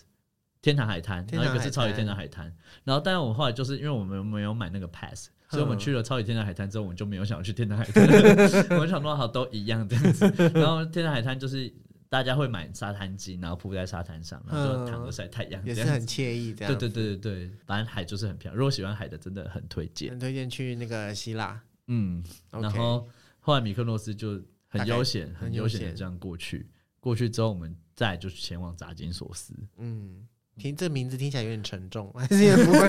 [0.60, 2.54] 天堂海滩，然后一个是超级天堂海滩。
[2.84, 8.06] 然后，但是我们后来就是因为我们没有买那个 pass，所以我们去了超级天堂海滩之后，我们就没有想要去天堂海滩。
[8.76, 10.30] 我们想说好都一样这样子。
[10.52, 11.72] 然后天堂海滩就是
[12.08, 16.06] 大家会买沙滩巾，然后铺在沙滩上，然后就躺着晒太阳，也是很。
[16.06, 18.56] 惬意，这样对对对对对，反正海就是很漂亮。
[18.56, 20.10] 如果喜欢海的，真的很推荐。
[20.10, 21.60] 很推荐去那个希腊。
[21.88, 23.06] 嗯然后
[23.40, 26.68] 后来米克诺斯就很悠闲、很悠闲的这样过去。
[27.00, 29.54] 过去之后，我们再来就前往扎金索斯。
[29.78, 30.26] 嗯，
[30.58, 32.88] 听这名字听起来有点沉重， 还是也不会，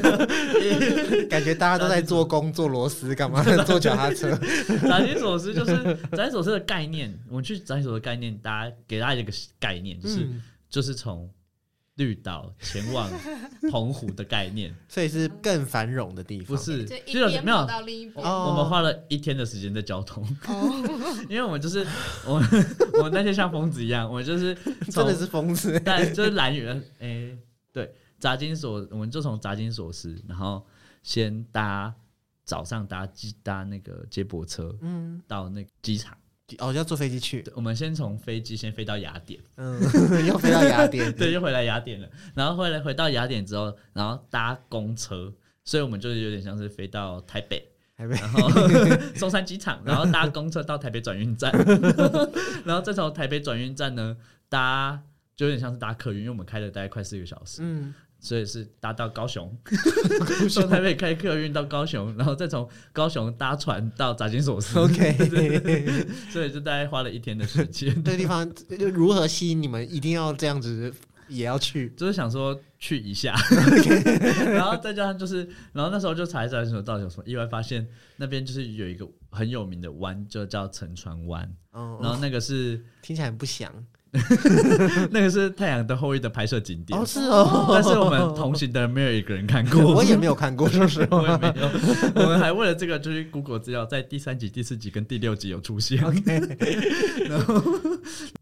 [1.28, 4.34] 感觉大家都在做工、做螺丝，干嘛做脚踏车？
[4.88, 5.74] 扎金索斯就是
[6.12, 11.30] 扎金索斯的概念，我们去扎金索斯的概念，大家给大家一个概念，就是、嗯就是从
[11.96, 13.10] 绿岛前往
[13.70, 16.46] 澎湖的概念，所以是更繁荣的地方。
[16.46, 17.66] 不是就一就是没有。
[17.66, 20.70] 到另一我们花了一天的时间在交通，哦，
[21.28, 21.86] 因为我们就是
[22.26, 22.48] 我们
[22.98, 25.80] 我们那天像疯子一样，我们就是真从的是疯子。
[25.84, 27.38] 但就是蓝园，诶、
[27.72, 30.66] 对，扎金锁，我们就从扎金锁时，然后
[31.02, 31.94] 先搭
[32.44, 36.16] 早上搭机搭那个接驳车嗯，到那个机场，
[36.58, 39.80] 哦，要坐飞机去，对我们先从飞机先飞到雅典，嗯，
[40.26, 45.32] 又飞到雅典， 对，又回来雅典了，然后回来回到雅典之后，然后搭公车，
[45.64, 47.66] 所以我们就是有点像是飞到台北。
[47.96, 48.50] 台北然后
[49.16, 51.50] 松山机场，然后搭公车到台北转运站，
[52.62, 54.14] 然后再从台北转运站呢
[54.50, 55.02] 搭，
[55.34, 57.94] 就有点像是搭客运，因为我们开了大概快四个小时，嗯，
[58.26, 59.56] 所以是搭到高雄，
[60.50, 64.76] 从台北开客运到高雄，然后再从高雄搭船到扎金索斯。
[64.82, 67.94] OK，所以就大概花了一天的时间。
[68.02, 68.52] 这个地方
[68.92, 69.94] 如何吸引你们？
[69.94, 70.92] 一定要这样子，
[71.28, 71.94] 也要去。
[71.96, 73.32] 就是想说去一下，
[74.52, 83.72] 然后再加上就是，然后那时候就查一查什么到底有什么，意外发现那边就是有一个很有名的湾，就叫沉船湾，哦，然后那个是听起来很不祥。
[85.10, 91.18] 那个是《太阳的后裔》的拍摄景点哦，，是哦，但是我们同行的人没有一个人看过， 我也没有看过，说实话。
[91.18, 91.68] 我 也没有，
[92.14, 95.98] 我们还为了这个就是 Google 资料，在第三集、第四集跟第六集有出现。
[97.28, 97.62] 然后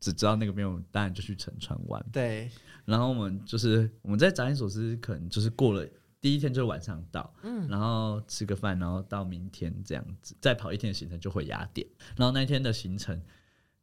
[0.01, 2.05] 只知道那个没有，当然就去沉船玩。
[2.13, 2.49] 对，
[2.85, 5.85] 然后我们就是我们在扎金索斯，可能就是过了
[6.21, 11.85] 第一天就是晚上到，嗯然后吃个饭，然后到明天这样子，再跑一天的行程就回雅典。
[12.17, 13.21] 然后那一天的行程。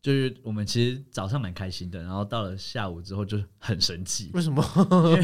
[0.01, 4.63] 就是我们其实早上蛮开心的，然后到了下午之后就很生气，为什么？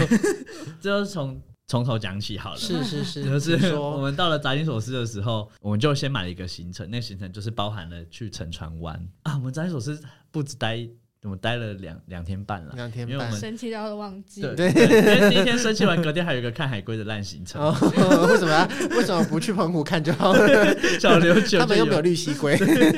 [0.80, 2.58] 这就是从从头讲起好了。
[2.58, 9.36] 是是是，就是我们到了扎金索斯的时候，我们就先买了一个行程，那个行程就是包含了去沉船湾啊。
[9.38, 10.00] 我们扎金索斯
[10.32, 10.88] 不止待，
[11.28, 12.74] 我们待了两两天半了。
[12.76, 14.42] 两天半因为我们生气到都忘记。
[14.42, 17.76] 对对，因为第一天生气完，隔天还有一个看海龟的烂行程，哦，
[18.30, 18.66] 为什么要
[18.98, 20.48] 为什么不去澎湖看就好了？
[21.00, 22.58] 小琉球他们又没有绿蜥龟。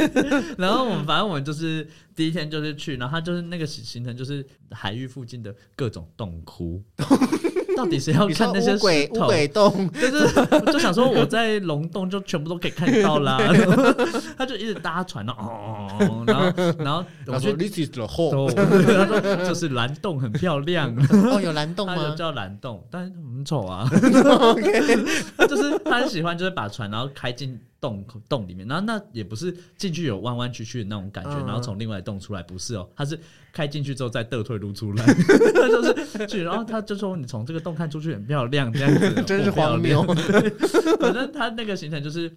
[0.58, 6.84] 然后我们反正我们就是第一天就是去，然后他就是那个行行程就是海域附近的各种洞窟，
[7.80, 9.26] 到底谁要看那些乌鬼乌石头？
[9.28, 13.94] 鬼洞， 就是就想说我在龙洞就全部都可以看到啦，然 后
[14.38, 18.32] 他就一直搭船哦，然后然后我我说去 This is the hole。
[18.32, 20.94] 都他说就是蓝洞很漂亮，
[21.32, 21.96] 哦，有蓝洞吗？
[21.96, 23.88] 他就叫蓝洞，但是很丑啊。
[25.38, 33.20] 他就是他很喜欢，就是把船然后开进洞洞里面，然后那也不是进去有弯弯曲曲的那种感觉，嗯然后从另外的洞出来，不是哦，他是
[33.54, 35.06] 开进去之后再倒退路出来，
[35.54, 40.18] 他就是去，然后他就说你从这个洞看出去很漂亮，这样子真是荒谬亮。
[41.00, 42.32] 反正他那个行程就是。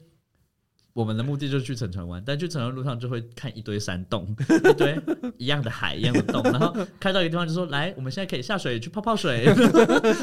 [0.95, 4.29] 我们的目的就是去沉船湾，但去沉船路上就会看一堆山洞，
[4.71, 5.01] 一堆
[5.39, 9.47] 一样的海，一样的洞，然后开到一个地方就说：“来，我们现在可以下水去泡泡水。”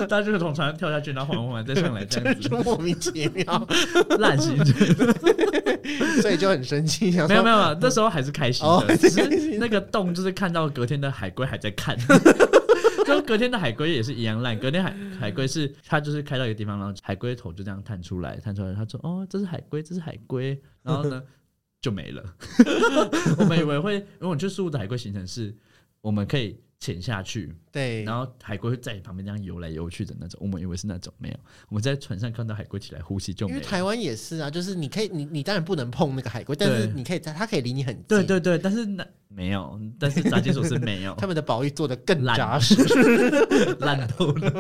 [0.08, 3.68] 大家就是从船上跳下去，然后缓缓缓再上来，这样子 莫名其妙，
[4.20, 4.76] 烂行程。
[6.22, 11.98] 所以就很生气，没有没有那时候还是开心哦的，只是那个洞就是看到隔天的海龟还在看。
[13.10, 21.22] 就隔天的海龟也是一样烂，隔天海海龟是它就是开到一个地方，然后海龟头就这样探出来，探出来，他说：“哦，这是海龟，这是海龟。”然后呢
[21.82, 22.24] 就没了。
[23.40, 25.56] 我们以为会，因为我们去苏武的海龟行程是，
[26.02, 30.40] 我们可以潜下去，对，然后海龟会在你旁边这样游来游去的那种。
[30.42, 31.36] 我们以为是那种，没有。
[31.68, 33.48] 我们在船上看到海龟起来呼吸就。
[33.50, 38.04] 因为台湾也是啊，就是你可以，你你当然不能碰那个海龟，但是你可以在，它可以离你很近。
[38.08, 42.76] 对，对对，但是那没有，但是炸金属是没有 他们的保育做的更烂扎实。
[43.80, 44.52] 烂透了。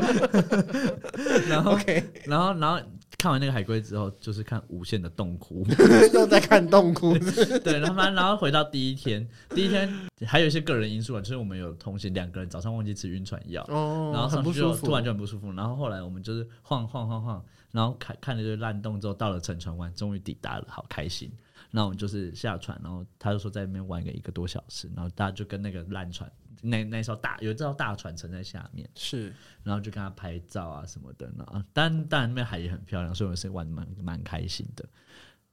[1.50, 1.78] 然后
[2.26, 2.80] 然后然后
[3.18, 5.66] 看完那个海龟之后，就是看无限的洞窟，
[6.14, 7.18] 又在看洞窟，
[7.64, 9.92] 对，然后然后回到第一天，第一天
[10.26, 21.30] 还有一些个人因素啊，就是我们有同行两个人早上忘记吃晕船药，哦，然后很上去就不舒服，突然就很不舒服，然后后来我们就是晃晃晃晃，然后看看了这烂洞之后，到了沉船湾，终于抵达了，好开心。
[21.72, 26.32] 那我们就是下船，然后他就说在那边玩个一个多小时，然后大家就跟那个烂船，
[26.64, 34.84] 那那艘大有一艘大船沉在下面，是然后就跟他拍照啊什么的，然后但当然那边海也很漂亮，所以我们是玩得蛮蛮开心的。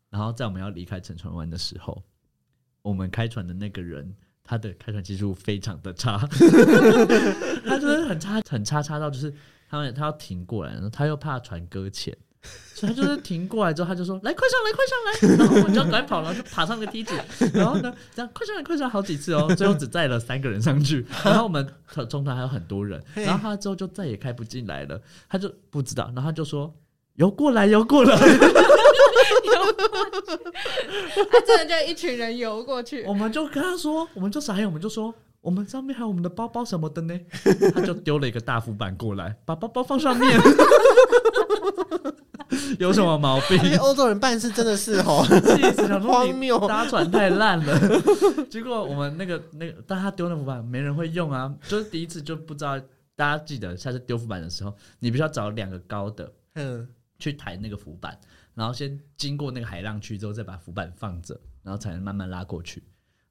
[0.09, 2.03] 然后在我们要离开沉船湾的时候，
[2.81, 6.17] 我们开船的那个人，他的开船技术非常的差，
[7.67, 9.35] 他就是很差很差差到就是
[9.69, 12.17] 他们他要停过来，然后他又怕船搁浅。
[12.75, 17.15] 所以他就是停过来之后，他就说：“来，快上来，快上来！”然后我们就赶快跑，然后就爬上个梯子，
[17.55, 21.07] 然后呢，这样快上来，快上来好几次哦，最后只载了三个人上去。
[21.25, 21.67] 然后我们
[22.09, 26.71] 中团还有很多人，然后他之后就再也开不进来了，他就不知道，然后他就说
[27.17, 28.15] ：“游过来，游过来。
[31.31, 35.15] ”他真的就一群人游过去我，们就跟他说，我们就傻眼，我们就说。
[35.43, 37.17] 我们上面还有我们的包包什么的呢，
[37.73, 40.29] 他就丢了一个大浮板过来，把包包放上面，
[42.79, 47.79] 有什么毛病 欧洲人办事真的是 哦，气死，想说你荒谬搭船太烂了。
[48.51, 52.81] 结果我们那个那个，但他丢那浮板没人会用啊，就是第一次就不知道。
[53.19, 56.87] 大家记得下次丢浮板的时候，你必须要找两个高的嗯，
[57.19, 58.15] 去抬那个浮板，
[58.53, 62.83] 然后先经过那个海浪区之后，再把浮板放着，然后才能慢慢拉过去。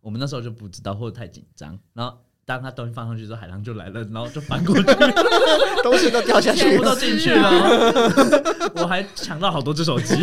[0.02, 2.18] 我们那时候就不知道或者太紧张，然后
[2.48, 4.84] 当他东西放上去之后，海浪就来了，然后就翻过去，
[5.82, 8.72] 东西都掉下去全部，都进去了。
[8.76, 10.16] 我还抢到好多只手机，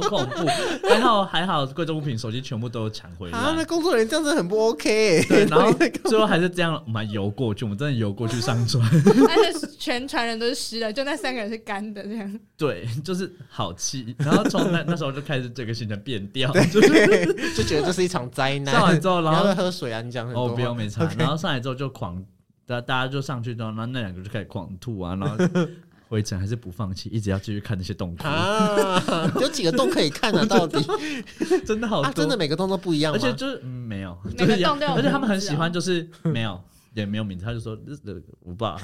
[0.00, 0.46] 好恐怖。
[0.88, 3.38] 还好还好，贵重物品手机全部都抢回来。
[3.38, 5.72] 啊，那工作人员这样子很不 OK，对， 然后
[6.04, 8.82] 最后还是这样，我们还游过去，我们真的游过去上船。
[9.28, 12.40] 但是全船人都是湿的，就那三个人是干的，这样。
[12.56, 14.14] 对，就是好气。
[14.18, 18.74] 然后从那那时候就开始这个行程变调， 就是，就觉得这是一场灾难。
[18.74, 20.00] 上完之后，然后喝水啊？
[20.02, 22.22] 你讲很多哦不用没差，然后上来之后就狂，
[22.66, 25.36] 大大家就上去之后，然后那两个就开始狂吐啊，然后
[26.14, 29.02] 回程还是不放弃，一直要继续看那些洞窟，啊，
[29.42, 30.44] 有几个洞可以看啊？
[30.44, 30.94] 到底啊，
[31.66, 33.12] 真的好多，真的每个洞都不一样？
[33.12, 36.62] 而且就是、嗯、没有，每个洞都有而且他们很喜欢就是没有。
[36.94, 37.72] 也没有名字，他就说
[38.06, 38.78] 呃我不知道，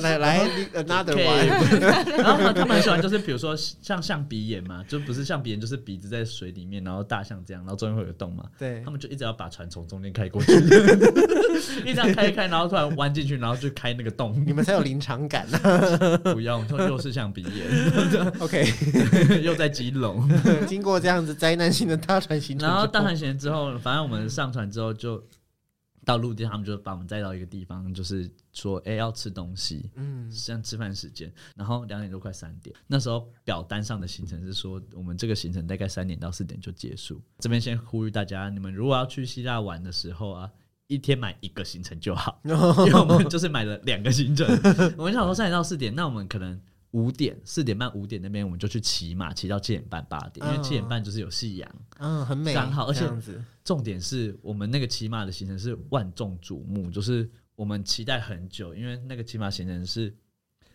[0.00, 0.40] 来来
[0.74, 8.80] ，another one，OK， 然后他他们很喜欢，就是比如说像象鼻眼嘛，就不是象鼻眼，就是鼻子在水里面，然后大象这样，然后中间会有洞嘛，对。
[8.82, 10.52] 他，们就一直要把船从中间开过去，
[11.84, 16.16] 一直要开一开，然后突然弯进去，然后就开那个洞，你们才有临场感啊。
[16.32, 20.26] 不要，又是象鼻眼，OK，又在基隆，
[20.66, 25.22] 经过这样子灾难性的大船行程，然后大船行之后，反正我们上船之后就。
[26.04, 37.20] 到陆地，他们就把我们带到一个地方，就是说，哎、要吃东西，嗯，像吃饭时间，然后两点多快三点，那时候表单上的行程是说，我们这个行程大概三点到四点就结束。
[37.38, 40.50] 这边先呼吁大家，你们如果要去希腊玩的时候啊，
[40.86, 44.46] 一天买一个行程就好， 因为我们就是买了两个行程。
[44.96, 46.60] 我们想说三点到四点，那我们可能
[46.92, 51.74] 五点、四点半、五点那边我们就去骑马，骑到七点半、八点，因为七点半就是有夕阳。
[51.98, 53.08] 嗯，很美，刚好而且
[53.62, 60.12] 重点是我们那个骑马的行程是万众瞩目，就是我们期待很久，因为那个骑马行程是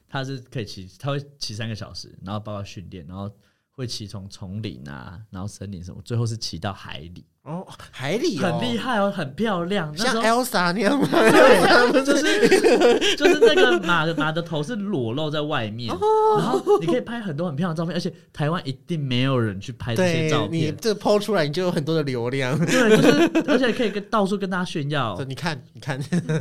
[0.07, 3.29] 它是可以骑，它会骑三个小时，然后包括训练，然后
[3.75, 9.93] 会骑从丛林啊，然后森林什么，最后是骑到海里，哦，海里很厉害，哦，很漂亮。
[9.97, 11.07] 那像 Elsa 那样吗？
[12.05, 15.99] 就是就是那个马的马的头是裸露在外面，哦
[16.39, 20.75] 然后你可以拍很多很漂亮的照片，而且台湾一定没有人去拍这些照片。
[20.79, 22.57] 这抛出来，你就有很多的流量。
[22.57, 25.99] 对，就是而且可以跟到处跟大家炫耀， 你看，你看，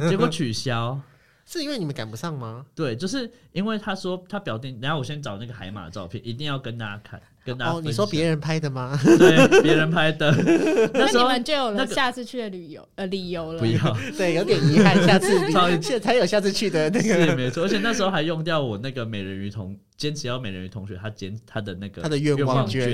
[0.09, 1.01] 结果取消。
[1.47, 2.65] 是因为你们赶不上吗？
[2.75, 8.99] 对，就是因为他说他表弟，然后我先找那个海马的照片，一定要跟大家看，跟大家哦，你说别人拍的吗？
[9.05, 10.31] 对别人拍的，
[10.95, 13.59] 那你们就有了下次去的旅游呃理由了。
[13.59, 13.97] 不要。
[14.17, 15.35] 对，有点遗憾，下次。
[15.53, 17.27] 超现才有下次去的那个。
[17.27, 22.91] 是没错，而且那时候还用掉我那个美人鱼同坚持要美人鱼同学他坚他的那个他的愿望望券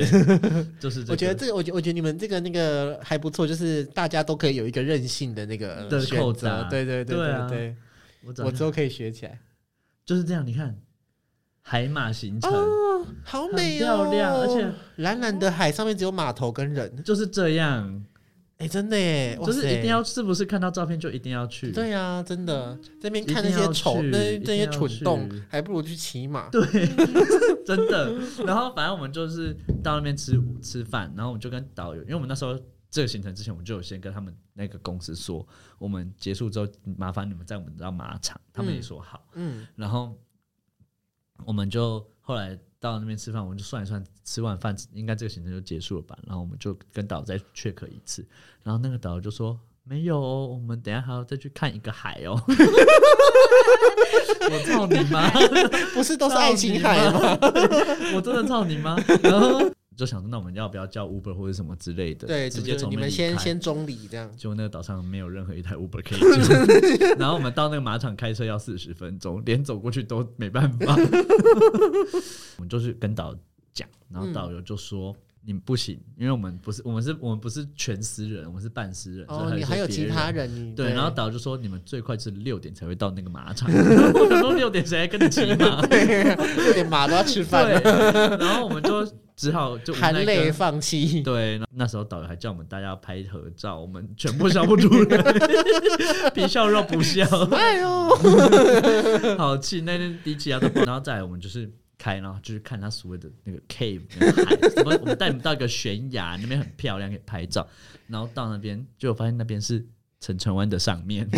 [0.81, 1.13] 就是这个。
[1.13, 6.67] 我觉得这个，我觉我觉得你们这个那个还不错，就是大家都可以有一个任性的那个的选择。
[6.69, 7.49] 对对对对啊。
[7.49, 7.75] 对，
[8.25, 9.39] 我之后可以学起来。
[10.05, 10.77] 就是这样，你看
[11.63, 18.05] 海马行程、哦，好美很哦，漂亮而且蓝蓝的海上面只有码头跟人，就是这样，
[18.57, 21.71] 哎，真的耶，哇就是一定要是不是看到照片就一定要去？
[21.71, 26.49] 对呀，真的这边看那一定要些丑去那那些定要蠢动去，还不如去骑马。
[26.49, 26.61] 对，
[27.65, 28.13] 真的。
[28.45, 32.59] 然后反正我们就是到那边吃吃饭，然后我们就跟导游，因为我们那时候
[32.91, 35.47] 这个行程之前，我们就有先跟他们那个公司说，
[35.79, 36.67] 我们结束之后
[36.97, 39.23] 麻烦你们在我们到马场，他们也说好。
[39.35, 40.13] 嗯，然后
[41.45, 46.19] 我们就后来到那边吃饭，我们就算一算，吃完饭应该这个行程就结束了吧。
[46.27, 48.27] 然后我们就跟导游再 check 一次，
[48.65, 52.43] 然后那个导游就说没有哦，我们等下还要再去看一个海哦。
[54.53, 55.31] 我操你妈！
[55.95, 57.39] 不是都是爱情海吗？
[58.17, 58.97] 我真的操你妈！
[59.23, 59.61] 然后
[60.01, 62.27] 就想说，那我们要不要叫 Uber 或者什么之类的？
[62.27, 64.35] 对，直接从你们先先中离这样。
[64.37, 70.97] 结果那个岛上没有任何一台 Uber 可以叫， 然后我们到那个马场开车要四十分钟，连走过去都没办法。
[72.57, 73.39] 我们就是跟导游
[73.75, 75.15] 讲，然后导游就说。
[75.43, 79.25] 你们不行，因为我们不是我们是我们不是全私人，我们是半私人。
[79.29, 80.55] 哦，你还有其他人？
[80.55, 83.71] 你对，然后导游就说你们最快是六点才会到那个马场。
[83.73, 85.81] 我说六点谁还跟你骑马？
[85.89, 87.71] 六点马都要吃饭。
[88.39, 91.23] 然后我们就只好就含泪放弃。
[91.23, 95.23] 对，那时候导游还叫我们大家拍合照，我们全部笑不出来，
[96.35, 97.25] 皮笑肉不笑。
[97.53, 98.11] 哎呦，
[99.39, 99.81] 好气！
[99.81, 101.73] 那天低气压都，然后再来我们就是。
[102.01, 107.69] 开，然后就是看他所谓的那个 cave 海，什么我们带你们到一个悬崖，那边很漂亮，可以拍照。
[108.07, 109.87] 然后到那边，就发现那边是
[110.19, 111.29] 陈城湾的上面，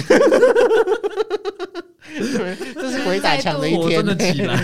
[2.15, 4.55] 这是鬼打墙的一天，真的起来。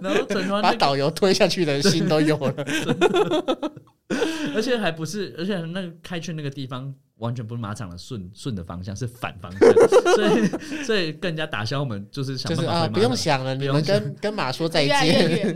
[0.00, 2.52] 然后陈川把导游推下去的心都有了，
[4.56, 6.92] 而且还不是，而且那个开去那个地方。
[7.18, 9.60] 完全不是马场的顺顺的方向，是反方向，
[10.16, 15.54] 所以所以更加打消我们就是想办法啊，不用想了，你们跟跟马说再见。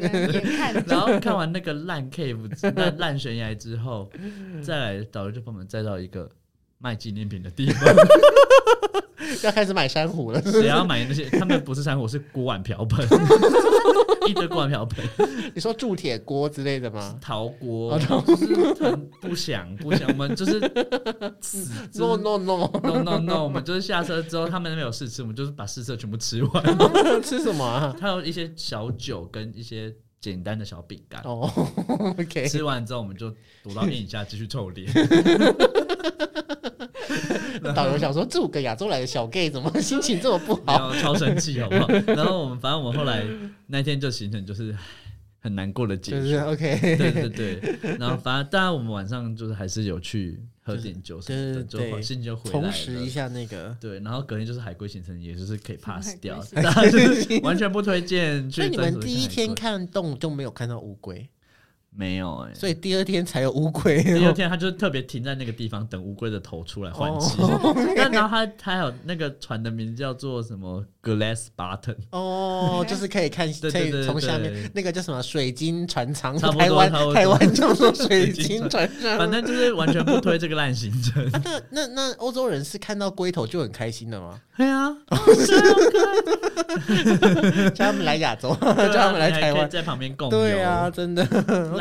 [0.87, 2.39] 然后看完那个烂 cave
[2.77, 4.09] 烂烂悬崖之后，
[4.63, 6.31] 再来导游就把我们载到一个
[6.79, 7.83] 卖纪念品的地方。
[9.43, 11.29] 要开始买珊瑚了，谁要买那些？
[11.31, 13.07] 他们不是珊瑚，是锅碗瓢盆，
[14.27, 15.05] 一堆锅碗瓢盆。
[15.55, 17.19] 你说铸铁锅之类的吗？
[17.21, 20.09] 陶锅，就是很不想不想。
[20.09, 20.61] 我们就是
[21.41, 23.45] 死 no no no no no no。
[23.45, 26.65] 我们就是下车之后，他们那边有试吃，我们就是把试吃全部吃完。
[27.23, 27.95] 吃什么啊？
[27.99, 31.21] 他有一些小酒跟一些简单的小饼干。
[31.25, 31.51] 哦
[32.19, 32.49] ，OK。
[32.49, 33.31] 吃完之后，我们就
[33.63, 34.91] 躲到阴影下继续臭脸。
[37.75, 40.95] 导游想说，这五个亚洲来的小 gay 怎么心情这么不好？
[40.97, 41.89] 超生气，好不好？
[42.07, 43.25] 然后我们反正我们后来
[43.67, 44.75] 那天就行程就是
[45.41, 46.47] 很难过的结束。
[46.47, 47.97] OK，对对对。
[47.99, 53.77] 然后反正当然我们晚上就是还是有去喝点酒什么的，就心情就回来重拾一下那个。
[53.81, 58.51] 对，然后隔天就是海龟行程，也就是可以 pass 掉 那就是，完全不推荐。
[58.51, 61.29] 所以你们第一天看洞就没有看到乌龟？
[61.99, 64.01] 没有哎，所以第二天才有乌龟。
[64.05, 67.39] 第二天他就特别停在那个地方等乌龟的头出来换气。
[67.97, 81.29] 但然后他他有那个船的名字叫做什么？Glass Button 哦，就是可以看可以从下面那个叫什么水晶船舱，台湾台湾叫做水晶船舱，反正就是完全不推这个烂行程。
[81.43, 84.41] 那那那欧洲人是看到龟头就很开心的吗？
[84.57, 84.97] 对啊，
[87.75, 91.27] 叫他们来亚洲，叫他们来台湾，在旁边共对啊，真的。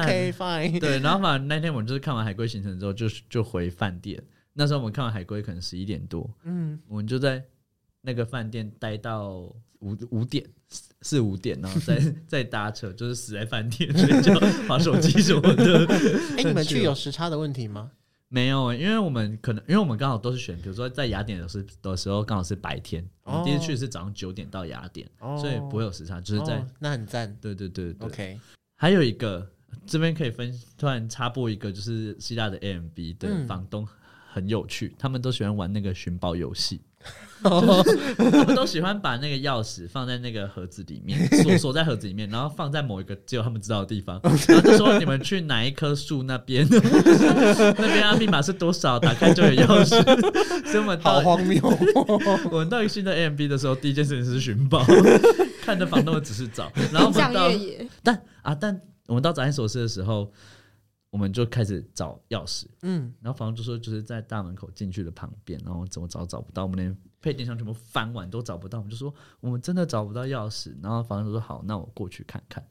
[0.08, 4.22] OK fine，对，然后反正那天我们就是看完海龟行程之后，就就回饭店。
[4.60, 7.44] 那时候我们看完海龟可能十一点多，嗯，我们就在
[8.02, 9.34] 那个饭店待到
[9.82, 10.44] 五五点
[11.02, 14.34] 四五点，然后再 再搭车，就是死在饭店睡觉、
[14.68, 15.86] 玩手机什么的。
[16.38, 17.92] 哎，你们去有时差的问题吗？
[18.30, 25.08] 没有，因为我们可能因为我们刚好都是选，比如说在雅典的时的时候刚好是白天，我们第一次去是早上九点到雅典，
[25.40, 27.38] 所以不会有时差，就是在那很赞。
[27.40, 28.40] 对对对，OK。
[28.76, 29.48] 还有一个。
[29.86, 33.88] 这边可以分突然插播一个，就是希腊的 A M B 的房东
[34.32, 36.82] 很有趣，他们都喜欢玩那个寻宝游戏，
[37.42, 49.98] 他们都喜欢把那个钥匙放在那个盒子里面，锁 锁在盒子里面，然后放在某一个只有他们知道的地方， 然后就说你们去哪一棵树那边，那边啊密码是多少，打开就有钥匙。
[50.66, 51.60] 所以我们好荒谬。
[52.52, 54.86] 我们到新的 A M B 的时候，第一件事情是寻宝，
[55.62, 57.50] 看着房东的指示找，然后我们到，
[58.04, 58.80] 但啊但。
[59.08, 60.32] 我们到展览所室的时候，
[61.10, 62.66] 我们就开始找钥匙。
[62.84, 68.78] 嗯，然后房东就说，就是在大门口进去的旁边，然后怎么找找不到，我们连配电箱全部翻完都找不到。
[68.78, 70.76] 我们就说，我们真的找不到钥匙。
[70.84, 72.64] 然后房东说，好，那我过去看看。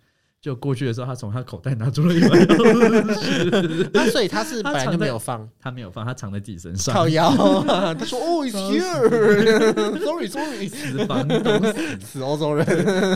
[0.47, 3.91] 就过去的时候，他从他口袋拿出了一把钥匙。
[3.93, 6.95] 那所以他是本来就没有放，他没有放，他藏在自己身上。
[6.95, 7.29] 靠腰，
[7.95, 11.61] 他说哦，is here，sorry，sorry， 死房东，
[11.99, 12.65] 死欧洲人。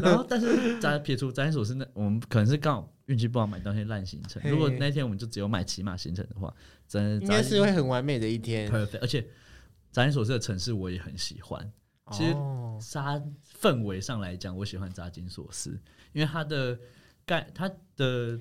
[0.03, 4.43] 然后，但是咱撇除咱所是那，我们可能是刚好运气不好买到那些烂行程。
[4.51, 6.53] 如果那天我们就只有买骑马行程的话，
[6.89, 8.69] 真应该是会很完美的一天。
[8.69, 9.25] perfect，而且
[9.93, 11.65] 咱所是的城市我也很喜欢。
[12.11, 12.35] 其实
[12.81, 13.23] 沙
[13.63, 15.79] 氛围上来讲，我喜欢扎金索斯，
[16.13, 16.77] 因为它的。
[17.27, 18.39] 盖他的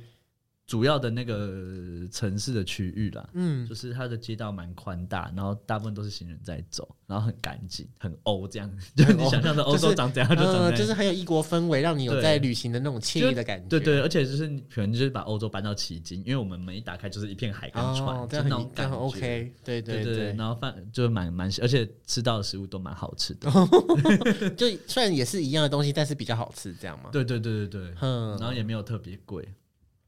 [0.70, 13.67] 主要的那个城市的区域啦，嗯，就是它的街道蛮宽大，然后大部分都是行人在走，然后很干净，很欧这样， 就是你想象的欧洲长怎样就就是很有异国氛围，让你有在旅行的那种惬意的感觉。
[13.67, 18.95] 对对，而且就是你可能就是把欧洲搬到奇经，因为我们门一打开就是一片海跟船，就那种感觉。
[18.95, 23.49] OK，对对对对，然后饭就是蛮蛮，而且吃到的食物都蛮好吃的。
[24.55, 27.09] 就虽然也是一样的东西，但是比较好吃，这样嘛？
[27.11, 29.43] 对对对对对，嗯然后也没有特别贵。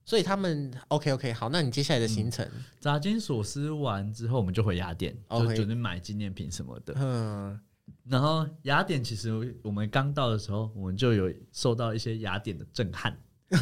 [0.04, 2.48] 所以他们 OK OK，好，那你接下来的行程，
[2.80, 6.94] 砸金所思完之后，我们就回雅典，就 OK 准备买纪念品什么的。
[6.98, 7.60] 嗯，
[8.08, 13.18] 然后雅典其实我们刚到的时候，我们就有受到一些雅典的震撼。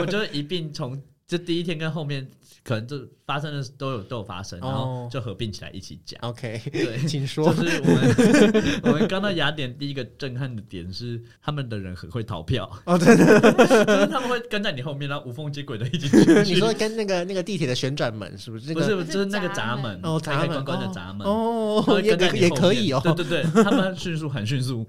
[0.00, 2.26] 我就一并从就第一天跟后面
[2.64, 6.18] 可能就发生的都有都有发生，然后哦就合并起来一起讲。
[6.22, 7.68] OK，对， 请说就。
[7.68, 13.26] 是我们 我们刚到雅典第一个震撼的点是，他们的人很会逃票，哦，对对，
[13.84, 16.42] 就是他们会跟在你后面，然后无缝接轨的一起进去。
[16.44, 18.72] 你说跟那个那个地铁的旋转门是不是？
[18.72, 21.26] 那不是，就是那个闸门，哦，开闸门开关关的闸门。
[21.26, 23.00] 哦也也可以哦。
[23.04, 24.86] 对对对，他们迅速很迅速。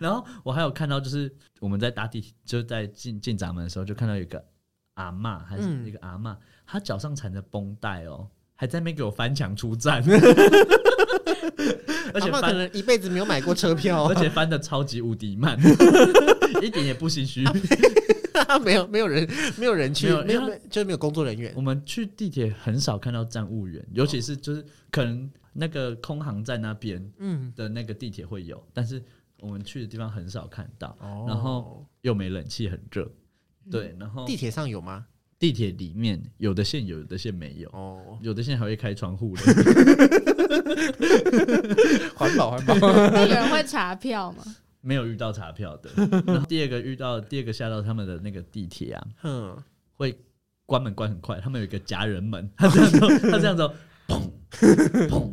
[0.00, 1.30] 然后我还有看到，就是
[1.60, 4.42] 我们在搭地铁，就在进进闸门的时候，就看到有一个
[4.94, 6.36] 阿嬷，还是嗯一个阿嬷，
[6.66, 10.02] 她脚上缠着绷带哦，还在那边给我翻墙出站，
[12.14, 12.54] 而且翻。
[12.56, 15.58] 能一辈子没有买过车票 而，且翻的超级无敌慢，
[16.62, 17.44] 一点也不心虚。
[18.64, 19.26] 没有没有人
[19.56, 21.60] 没有人去，没有就是没有工作人员我。
[21.60, 29.02] 们去地铁很少看到站务员，尤其是就是可能那个空航站那边嗯，的那个地铁会有，但是
[29.40, 33.10] 我们去的地方很少看到，哦然后又没冷气，很热。
[33.70, 35.06] 对，然后地铁上有吗？
[35.38, 39.42] 地铁里面有的线有，有的线没有，哦，有的线还会开窗户的。
[42.14, 42.74] 环保环保。
[43.10, 44.44] 那有人会查票吗？
[44.80, 45.90] 没有遇到查票的。
[46.26, 49.56] 然后第二个遇到第二个下到他们的那个地铁啊，嗯，
[49.96, 50.16] 会
[50.64, 53.74] 关门关很快，他们有一个夹人门，他这样走，他这样走，
[54.06, 54.20] 砰
[55.08, 55.32] 砰，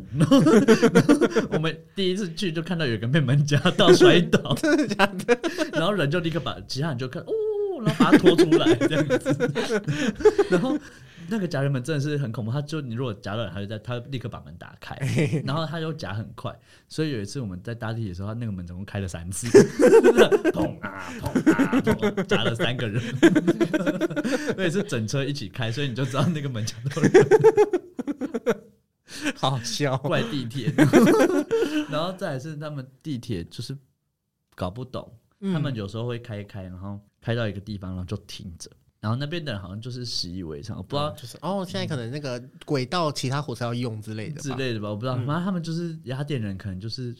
[1.52, 5.38] 我们第一次去就看到有人被门夹到摔倒， 真的假的？
[5.72, 7.32] 然后人就立刻把其他人就看，哦，
[7.84, 9.82] 然后把他拖出来 这样子，
[10.50, 10.78] 然后。
[11.32, 14.96] 那个夹人门真的是很恐怖，他就你如果夹到人，他就在他立刻把门打开，
[15.46, 16.52] 然后他又夹很快，
[16.88, 19.46] 所以有一次我们在搭地铁的时候，他那个门总共开了三次，
[20.50, 23.00] 砰啊砰啊砰，夹了三个人，
[24.58, 27.12] 而且是整车一起开，所以你就知道那个门夹到人
[29.36, 29.96] 好好笑。
[29.98, 30.72] 怪地铁，
[31.92, 33.78] 然后再来是他们地铁就是
[34.56, 45.26] 搞不懂，嗯他们有时候会开一开，然后开到一个地方，然后就停着，然后那边的人好像就是习以为常，我不知道就是哦，现在可能那个轨道其他火车要用之类的之类的吧，我不知道，嗯。
[45.26, 47.16] 反正他们就是雅典人，可能就是。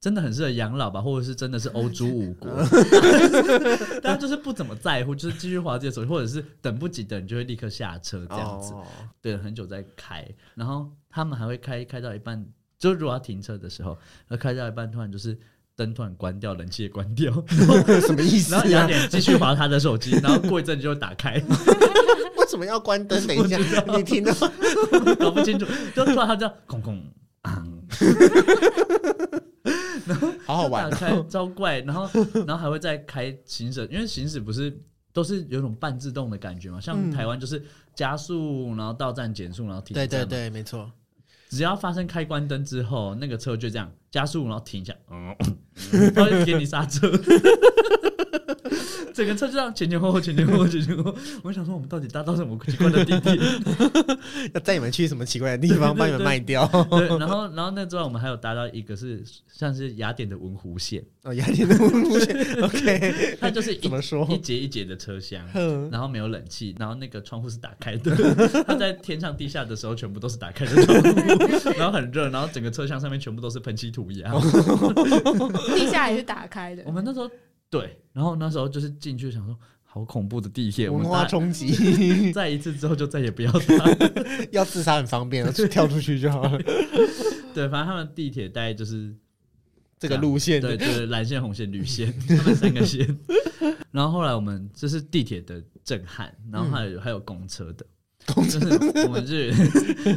[0.00, 2.50] 真的很适合养老吧，或者是真的是欧洲五国，
[4.04, 8.74] 但就是不怎么在乎，就是继续滑自己的手机，或者是等不及的人就会立刻下车这样子。
[8.74, 8.84] 哦。
[9.22, 10.22] 对，很久再开，
[10.54, 12.46] 然后他们还会开开到一半，
[12.78, 13.98] 就如果要停车的时候，
[14.28, 15.38] 那开到一半突然就是
[15.76, 17.32] 灯突然关掉，冷气也关掉，
[18.06, 18.86] 什么意思然后雅啊？
[18.86, 21.34] 典继续划他的手机， 然后过一阵就会打开，
[22.38, 23.26] 为什么要关灯？
[23.26, 23.58] 等一下，
[23.96, 24.32] 你听到？
[25.18, 27.02] 搞不清楚，就突然他这样空空。
[30.46, 31.24] 好好玩打开哦。
[31.28, 32.08] 超怪，然后
[32.46, 34.76] 然后还会再开行驶，因为行驶不是
[35.12, 37.64] 都是有种半自动的感觉嘛，像嗯台湾就是
[37.94, 40.90] 加速，然后到站减速，然后停对对对，没错。
[41.48, 45.34] 只要发生开关灯之后，那个车就这样加速，然后停下，嗯，
[46.14, 47.10] 它会给你刹车。
[49.14, 51.14] 整个车就这样前前后后、前前后后、前前后后。
[51.44, 53.38] 我想说，我们到底搭到什么奇怪的地铁？
[54.52, 56.66] 要带你们去什么奇怪的地方，把你们卖掉。
[56.90, 59.22] 对，然后，然后那之外，我们还有搭到一个是
[59.52, 64.26] 像是雅典的文湖线，哦，雅典的文湖线， OK，它就是一怎么说？
[64.28, 68.64] 一节一节的车厢，嗯然后没有冷气，然后那个窗户是打开的。
[68.66, 74.32] 它在天上地下的时候，全部都是打开的窗户，然后很热，然后整个车厢上面全部都是喷漆涂鸦。
[75.74, 77.30] 地下也是打开的我，们那时候
[77.70, 83.84] 对，然后那时候就是进去想说，好恐怖的地铁，我文化冲击， 再一次之后就再也不要 搭。
[84.52, 86.58] 要自杀很方便，就跳出去就好了。
[87.54, 89.14] 对，反正他们地铁大概就是
[89.98, 93.18] 这个路线，对对，蓝线、红线、绿线，他们三个线。
[93.90, 97.86] 然后后来我们这是地铁的震撼，然后还有、还有公车的，
[98.34, 99.36] 公车就是我们就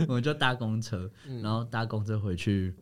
[0.08, 2.74] 我们就搭公车，嗯然后搭公车回去，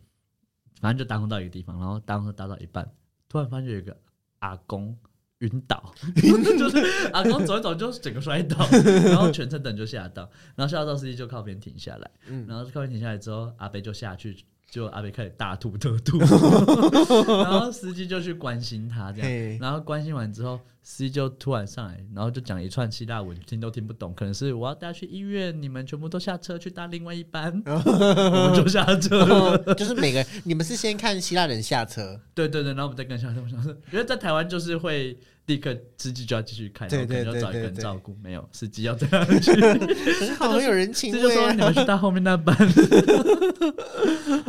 [0.85, 2.87] 反正就搭公到一个地方，然后搭公车搭到一半，
[3.27, 3.97] 突然发现有一个
[4.37, 4.95] 阿公
[5.39, 8.55] 晕倒， 就是阿公走一走就整个摔倒，
[9.03, 14.45] 然后全程等就吓到，然后吓到司机就靠边停下来，嗯然后靠边停下来之后，阿北就下去。
[14.69, 16.17] 就阿北开始大吐特吐，
[17.43, 24.13] 然后司机就去关心他，这样，然后关心完之后，司机就突然上来，然后就讲一串希腊文，听都听不懂。
[24.13, 29.75] 可能是我要带他去医院，你们全部都下车去搭另外一班， 我们就下车了。
[29.75, 33.41] 就是每个你们是先看希腊人下车，对对对，然后我们再跟下车。
[33.41, 39.51] 我想说，因为在台湾就是会立刻司机就要继续开，可能对要找一个人照顾，没有司机要这样去，
[40.19, 41.21] 很好，很有人情味。
[41.21, 41.35] 这就。
[41.35, 42.55] 说你们去到后面那班。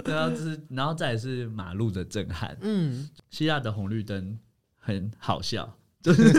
[0.04, 2.56] 然后就是，然后再是马路的震撼。
[2.60, 4.38] 嗯，希腊的红绿灯
[4.78, 6.32] 很好笑，就是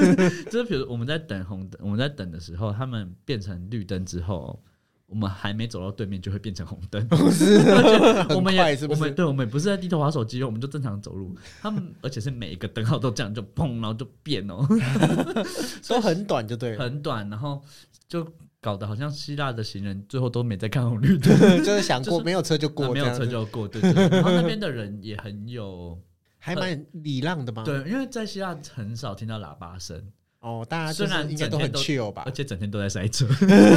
[0.46, 4.64] 就是，比如我们在等红灯，我们在等的时候，他们变成绿灯之后，
[5.08, 7.02] 我们还没走到对面就会变成红灯，
[7.32, 7.60] 是
[8.36, 11.36] 我们也是不是我们对我们也不是在低头划手机，我们就正常走路。
[11.62, 14.68] 他们 而且是每一个灯号都这样就砰，然后就变哦，
[15.88, 17.62] 都很短就对了，很短，然后
[18.08, 18.28] 就
[18.60, 21.34] 搞得好像希腊的行人最后都没在看红绿灯，
[21.64, 24.10] 就是想过就是没有车就过没有车就过，对对。
[24.10, 25.98] 然后那边的人也很有。
[26.40, 27.64] 还蛮礼让的嘛。
[27.64, 30.02] 对，因为在希腊很少听到喇叭声，
[30.40, 32.32] 哦，大家就是虽然应该都很整 chill 吧而？
[32.32, 33.26] 且整天都在塞车，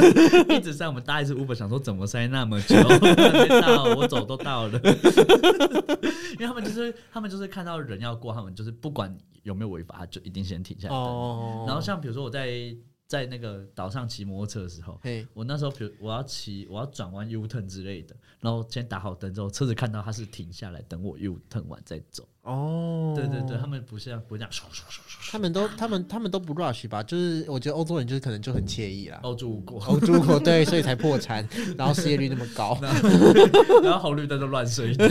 [0.54, 0.86] 一直塞。
[0.86, 2.76] 我们搭一次 Uber，想说怎么塞那么久，
[3.60, 4.78] 到，我走都到了。
[6.38, 10.94] 因为他们就是他们就是看到人要过，他们就是不管有没有违法，就一定先停下来。
[10.94, 12.74] 哦，然后像比如说我在
[13.06, 22.28] 在那个岛上骑摩托车的时候，嘿，我那时候比如我要骑我要转弯 U turn 之类的，然后先打好灯之后，车子看到它是停下来等我 U turn 完再走。
[22.50, 27.02] 哦，对对对，他们不像不会这样唰唰唰唰唰他们都他们他们都不 rush 吧？
[27.02, 29.20] 就是我觉得欧洲人就是可能就很惬意啦。
[29.22, 29.78] 欧洲国。
[29.84, 31.48] 欧洲国对，所以才破产，
[31.78, 32.76] 然后失业率那么高，
[33.82, 35.08] 然后红绿灯都乱射一通。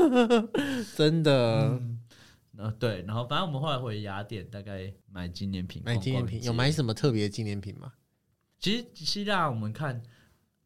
[0.96, 1.78] 真的。
[2.56, 6.70] 呃，对，然后反正我们后来回雅典，大概买纪念品，买纪念品有买。
[6.70, 7.92] 什么特别的纪念品吗？
[8.60, 10.00] 其实希腊我们看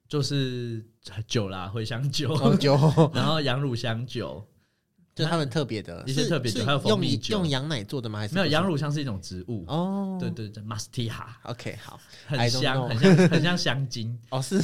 [0.06, 0.86] 就是
[1.26, 2.76] 酒啦，茴香酒，红酒，
[3.14, 4.46] 然后羊乳香酒，
[5.18, 8.20] 就他们特别的，一些特别酒是还有蜂用蜜酒用羊奶做的吗？
[8.20, 9.64] 还是没有羊乳香是一种植物。
[9.66, 14.18] 哦，对对对 m a s t i h a，OK，好，很香，很像很像香精。
[14.30, 14.58] 哦是，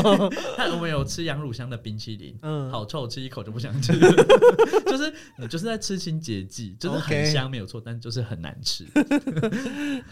[0.56, 3.92] 但我们有吃羊乳香的冰淇淋，嗯，好臭，吃一口就不想吃。
[4.86, 8.86] 就是你就是在吃清洁剂，就是很香没有错，但就是很难吃。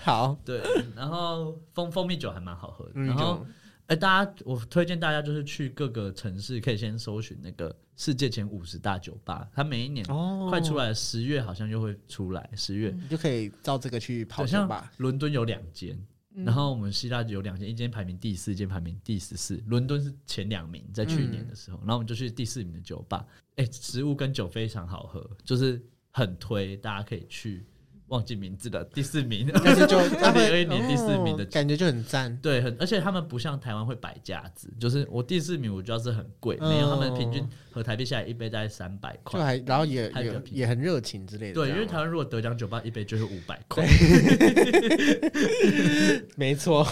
[0.02, 0.60] 好，对，
[0.94, 2.92] 然后蜂蜂蜜酒还蛮好喝的。
[2.94, 3.46] 嗯，然后就，
[3.86, 12.94] 哎、大家我推荐大家就是去各个城市，可以先搜寻那个世界前五十大酒吧，它每一年哦，快出来，十月好像就会出来，十月。
[13.00, 14.92] 你就可以照这个去跑好像酒吧。
[14.98, 15.98] 伦敦有两间，
[16.34, 19.62] 嗯然后我们希腊有两间，一间排名第四，一间排名第十四。
[19.66, 23.26] 伦敦是前两名，在去年的时候，然后我们就去第四名的酒吧。
[23.56, 27.64] 哎、食物跟酒非常好喝，就是很推，大家可以去。
[28.08, 32.36] 忘记名字了， 第四名，但是就 他会2022年第四名的哦感觉就很赞。
[32.42, 39.44] 对，很而且他们不像台湾会摆架子，就是我第四名，我知道是很贵，没有他们平均和台币下来一杯大概三百块就块。
[39.44, 43.86] 还然后也也也很热情之类的对，因为台湾如果得奖酒吧一杯就是五百块，
[46.36, 46.86] 没错。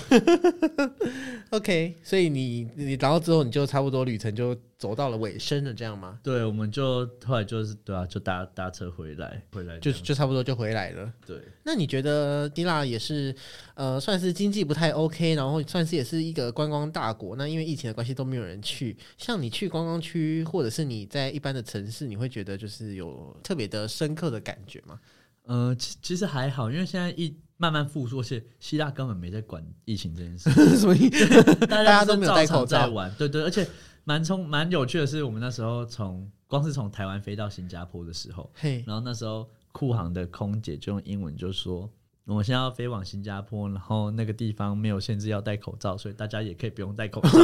[1.51, 6.19] OK，所以你你然后之后你就差不多旅程就走到了尾声了，这样吗？
[6.23, 11.13] 对，我们就后来就是对啊，就搭搭车回来，回来就就差不多就回来了。
[11.27, 13.35] 对，那你觉得希腊也是
[13.75, 17.37] 呃算是经济不太 OK，然后算是也是一个观光大国。
[17.37, 24.99] 那因为疫情的关系都没有人去，像你去观光区或者是你在一般的城市，你会觉得就是有特别的深刻的感觉吗？
[25.47, 31.11] 呃，其其实还好，因为现在一慢慢复苏，而且希腊根本没在管疫情这件事， 所以
[31.69, 33.67] 大家都没有戴口罩在玩，对对，而且
[34.05, 41.91] 蛮充蛮有趣的是，我们那时候从光是从台湾飞到新加坡的时候，嘿，然后那时候库航的空姐就用英文就说。
[42.27, 47.29] 我们现在要飞往新加坡，然后那个地方没有限制要戴口罩，所以大家也可以不用戴口罩。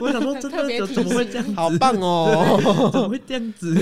[0.00, 1.52] 我想说，真的怎么会这样子？
[1.54, 2.58] 好棒哦！
[2.92, 3.72] 怎么会这样子？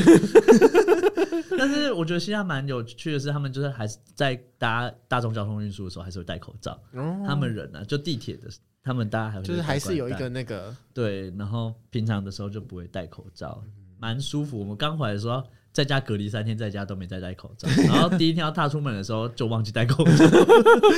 [1.57, 6.79] 但是我觉得希腊蛮有趣的是，他们就是还是在搭大众交通运输的时候还是会戴口罩。
[7.27, 8.51] 他们人呢、就地铁的，
[8.83, 13.63] 他们大家还会哦就是还是有一个那个戴对，然后平常的时候就不会戴口罩，
[13.99, 14.59] 蛮舒服。
[14.59, 15.43] 我们刚回来的时候。
[15.75, 20.25] 在家隔离三天，在家都没再戴口罩， 然后第一天要踏出门的时候就忘记戴口罩。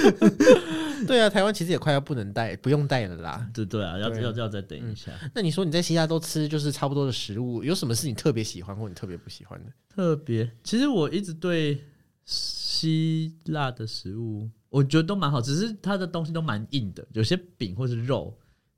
[1.09, 3.49] 对啊，台湾其实也快要不能戴，不用戴了啦。
[3.55, 5.11] 对对啊，要对要要再等一下。
[5.35, 9.73] 那你说你在希腊都吃就是差不多的食物，有什么是你特别喜欢或你特别不喜欢的？
[9.89, 11.83] 特别，其实我一直对
[12.27, 18.37] 希腊的食物，我觉得都蛮好，只是它的东西都蛮硬的，有些饼或是肉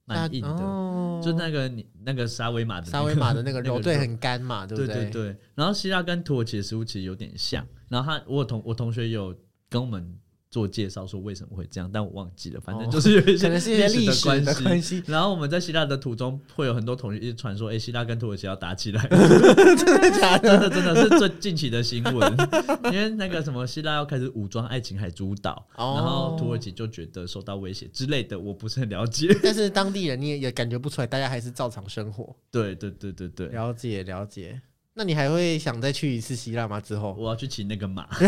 [0.09, 5.36] 蛮硬的，哦就那个你那个沙威玛的、那个、沙威玛的那个肉，那个对，很干嘛，对不对对对。
[5.54, 9.34] 然后希腊跟土耳其的食物其实有点像，然后他我同我同学有
[9.68, 10.18] 跟我们
[10.51, 13.49] 做介绍说为什么会这样，但我忘记了，反正就是有一些
[13.88, 15.03] 历历史的关关系。
[15.07, 20.68] 然后我们在希腊的途中会有很多同学一直 传说，哎、希腊跟土耳其要打起来， 真的假的？
[20.70, 22.36] 真的真的是最近期的新闻，
[22.92, 29.28] 因为那个什么希腊要开始武装爱琴海诸岛，哦然后土耳其就觉得受到威胁之类的，我不是很了解。
[29.42, 32.34] 但是当地人你也也感觉不出来，大家还是照常生活。
[32.51, 34.61] 对对对对对，了解了解。
[34.99, 36.80] 那你还会想再去一次希腊吗？
[36.80, 37.14] 之后？
[37.16, 38.05] 我要去骑那个马。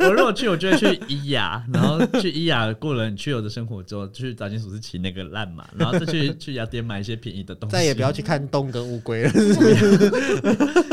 [0.00, 7.72] 我如果去，我就会去伊雅，然后去伊雅过了很去游的生活之后，去杂金属是骑那个烂马，然后再去去雅典买一些便宜的东西。
[7.72, 9.30] 再也不要去看洞跟乌龟了，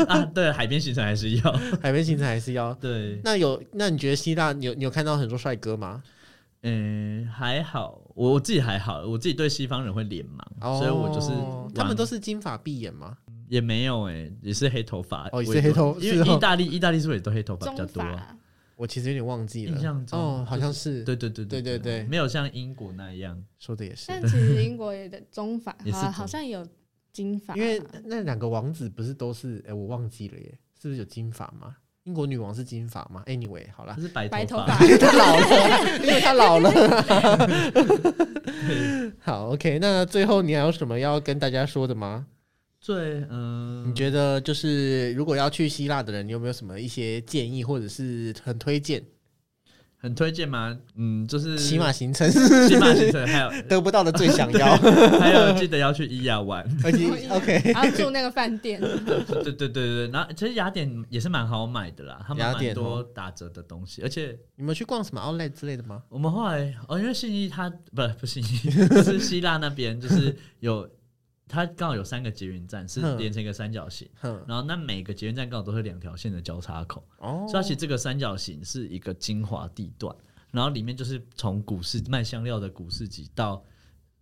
[0.06, 0.24] 啊！
[0.32, 1.52] 对，海边行程还是要。
[1.82, 2.72] 海边行程还是要。
[2.74, 6.04] 对，那有，那你觉得希腊你有你有看到很多帅哥吗？
[6.62, 13.16] 嗯，还好，我我自己还好，我自己对西方人会脸盲，所以我就是哦他们都是是金发碧眼吗？
[13.48, 18.36] 也没有哎、也是黑头发哦也是黑头因为意大利意大利是不是也都黑头发比较多啊？
[18.76, 19.72] 我其实有点忘记了。
[19.72, 21.04] 印象中哦，好像是。
[21.04, 23.40] 对对对对对对没有像英国那样。
[23.58, 24.06] 说的也是。
[24.08, 26.66] 但其实英国也的中法 也是好好像有
[27.12, 31.76] 金发，因为那两个王子不是都是哎、我忘记了耶，是不是有金发吗？
[32.02, 36.70] 英国女王是金发吗？Anyway，好啦他，是白头白头发，他 老了，因为他老了。
[39.22, 42.26] 好，OK，那最后你还有什么要跟大家说的吗？
[42.84, 49.02] 最嗯，你觉得就是如果要去希腊的人，你有没有什么一些建议，或者是很推荐
[49.96, 50.78] 很推荐吗？
[50.96, 52.30] 嗯，就是骑马行程
[52.68, 54.76] 骑马行程，还有 得不到的最想要？
[55.18, 56.62] 还有记得要去伊亚玩。
[56.84, 66.02] 而且 OK，然后住那个饭店，对对对对对，然后其实雅典也是蛮好买的啦，他们雅典蛮多哦打折的东西，而且你们去逛什么 Outlet 之类的吗？
[66.10, 70.86] 我们后来哦，因为信义它不不信义，就是希腊那边就是有
[71.46, 73.18] 它刚好有三个捷运站是哼。
[73.18, 74.08] 连成一个三角形，
[74.46, 77.46] 然后那每个捷运站刚好都是两条线的交叉口，哦。
[77.48, 80.14] 所以它其实这个三角形是一个精华地段，
[80.50, 83.62] 然后里面就是从股市卖香料的股市集到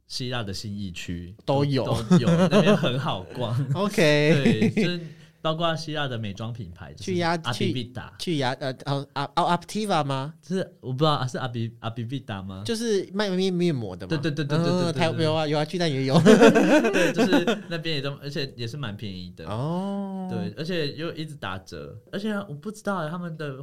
[0.08, 1.84] 希腊的新义区都有。
[1.84, 3.56] 都有，那边很好逛。
[3.74, 5.00] OK，对，就是
[5.42, 10.32] 包括希腊的美妆品牌，去压阿去比比达，去雅呃哦啊哦 Aptiva 吗？
[10.40, 12.62] 就是我不知道啊是阿比阿比比达吗？
[12.64, 14.08] 就是卖面面膜的嘛。
[14.08, 16.14] 对对对对对对对嗯台对有啊有啊，巨蛋也有。
[16.22, 19.44] 对，就是那边也都，而且也是蛮便宜的。
[19.48, 23.56] 哦，对，而且又一直打折，而且我不知道他们的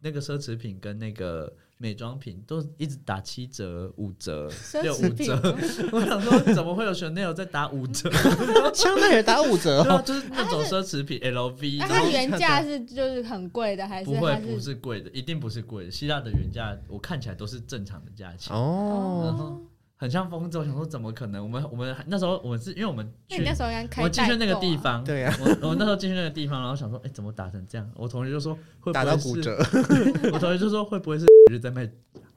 [0.00, 4.50] 那个奢侈品跟那个美妆品都一直打七折、五折、
[4.82, 5.34] 六五折。
[5.92, 8.10] 我想说，怎么会有 Chanel 在打五折？
[8.72, 10.02] 香奈儿打五折对啊，哦。
[10.04, 15.90] 就是那种奢侈品 LV，那它原价是就是很贵的，还是不会不是贵的，一定不是贵的。
[15.90, 19.60] 希腊的原价我看起来都是正常的价钱，哦，然后
[19.96, 20.58] 很像疯子。
[20.58, 21.42] 我想说，怎么可能？
[21.42, 27.90] 我们我们那时候我们是因为我们去那你那时候应该开我进去那个地，方，对啊，我我那时候进去那个地方，然后想说，哎、怎么打成这样？
[27.94, 29.56] 我同学就说会不打会是到骨折，
[30.32, 31.88] 我同学就说会不会是 日在卖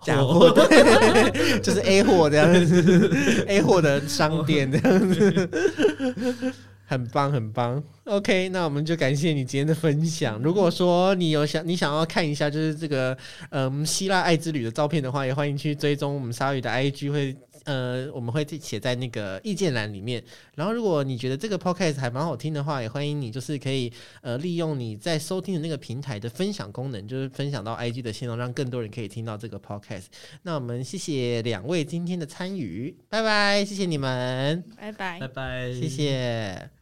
[0.02, 5.50] 假货，对， 就是 A 货这样子，A 货的商店这样子，
[6.86, 7.84] 很棒很棒。
[8.06, 10.40] OK，那我们就感谢你今天的分享。
[10.42, 13.18] 如果说你有想你想要看一下就是这个
[13.50, 17.36] 嗯希腊爱之旅的照片的话，也欢迎去追踪我们鲨鱼的 IG 会。
[17.68, 20.24] 呃，我们会写在那个意见栏里面。
[20.56, 23.92] 然后，如果你觉得这个 podcast 还蛮好听的话，也欢迎你就是可以
[24.22, 30.06] 呃利用你在收听的那个平台的分享功能，就是分享到 IG 的线上，让更多人可以听到这个 podcast。
[30.44, 35.28] 那我们谢谢两位今天的参与，拜拜，谢谢你们，拜拜拜。
[35.28, 36.77] 拜，谢谢。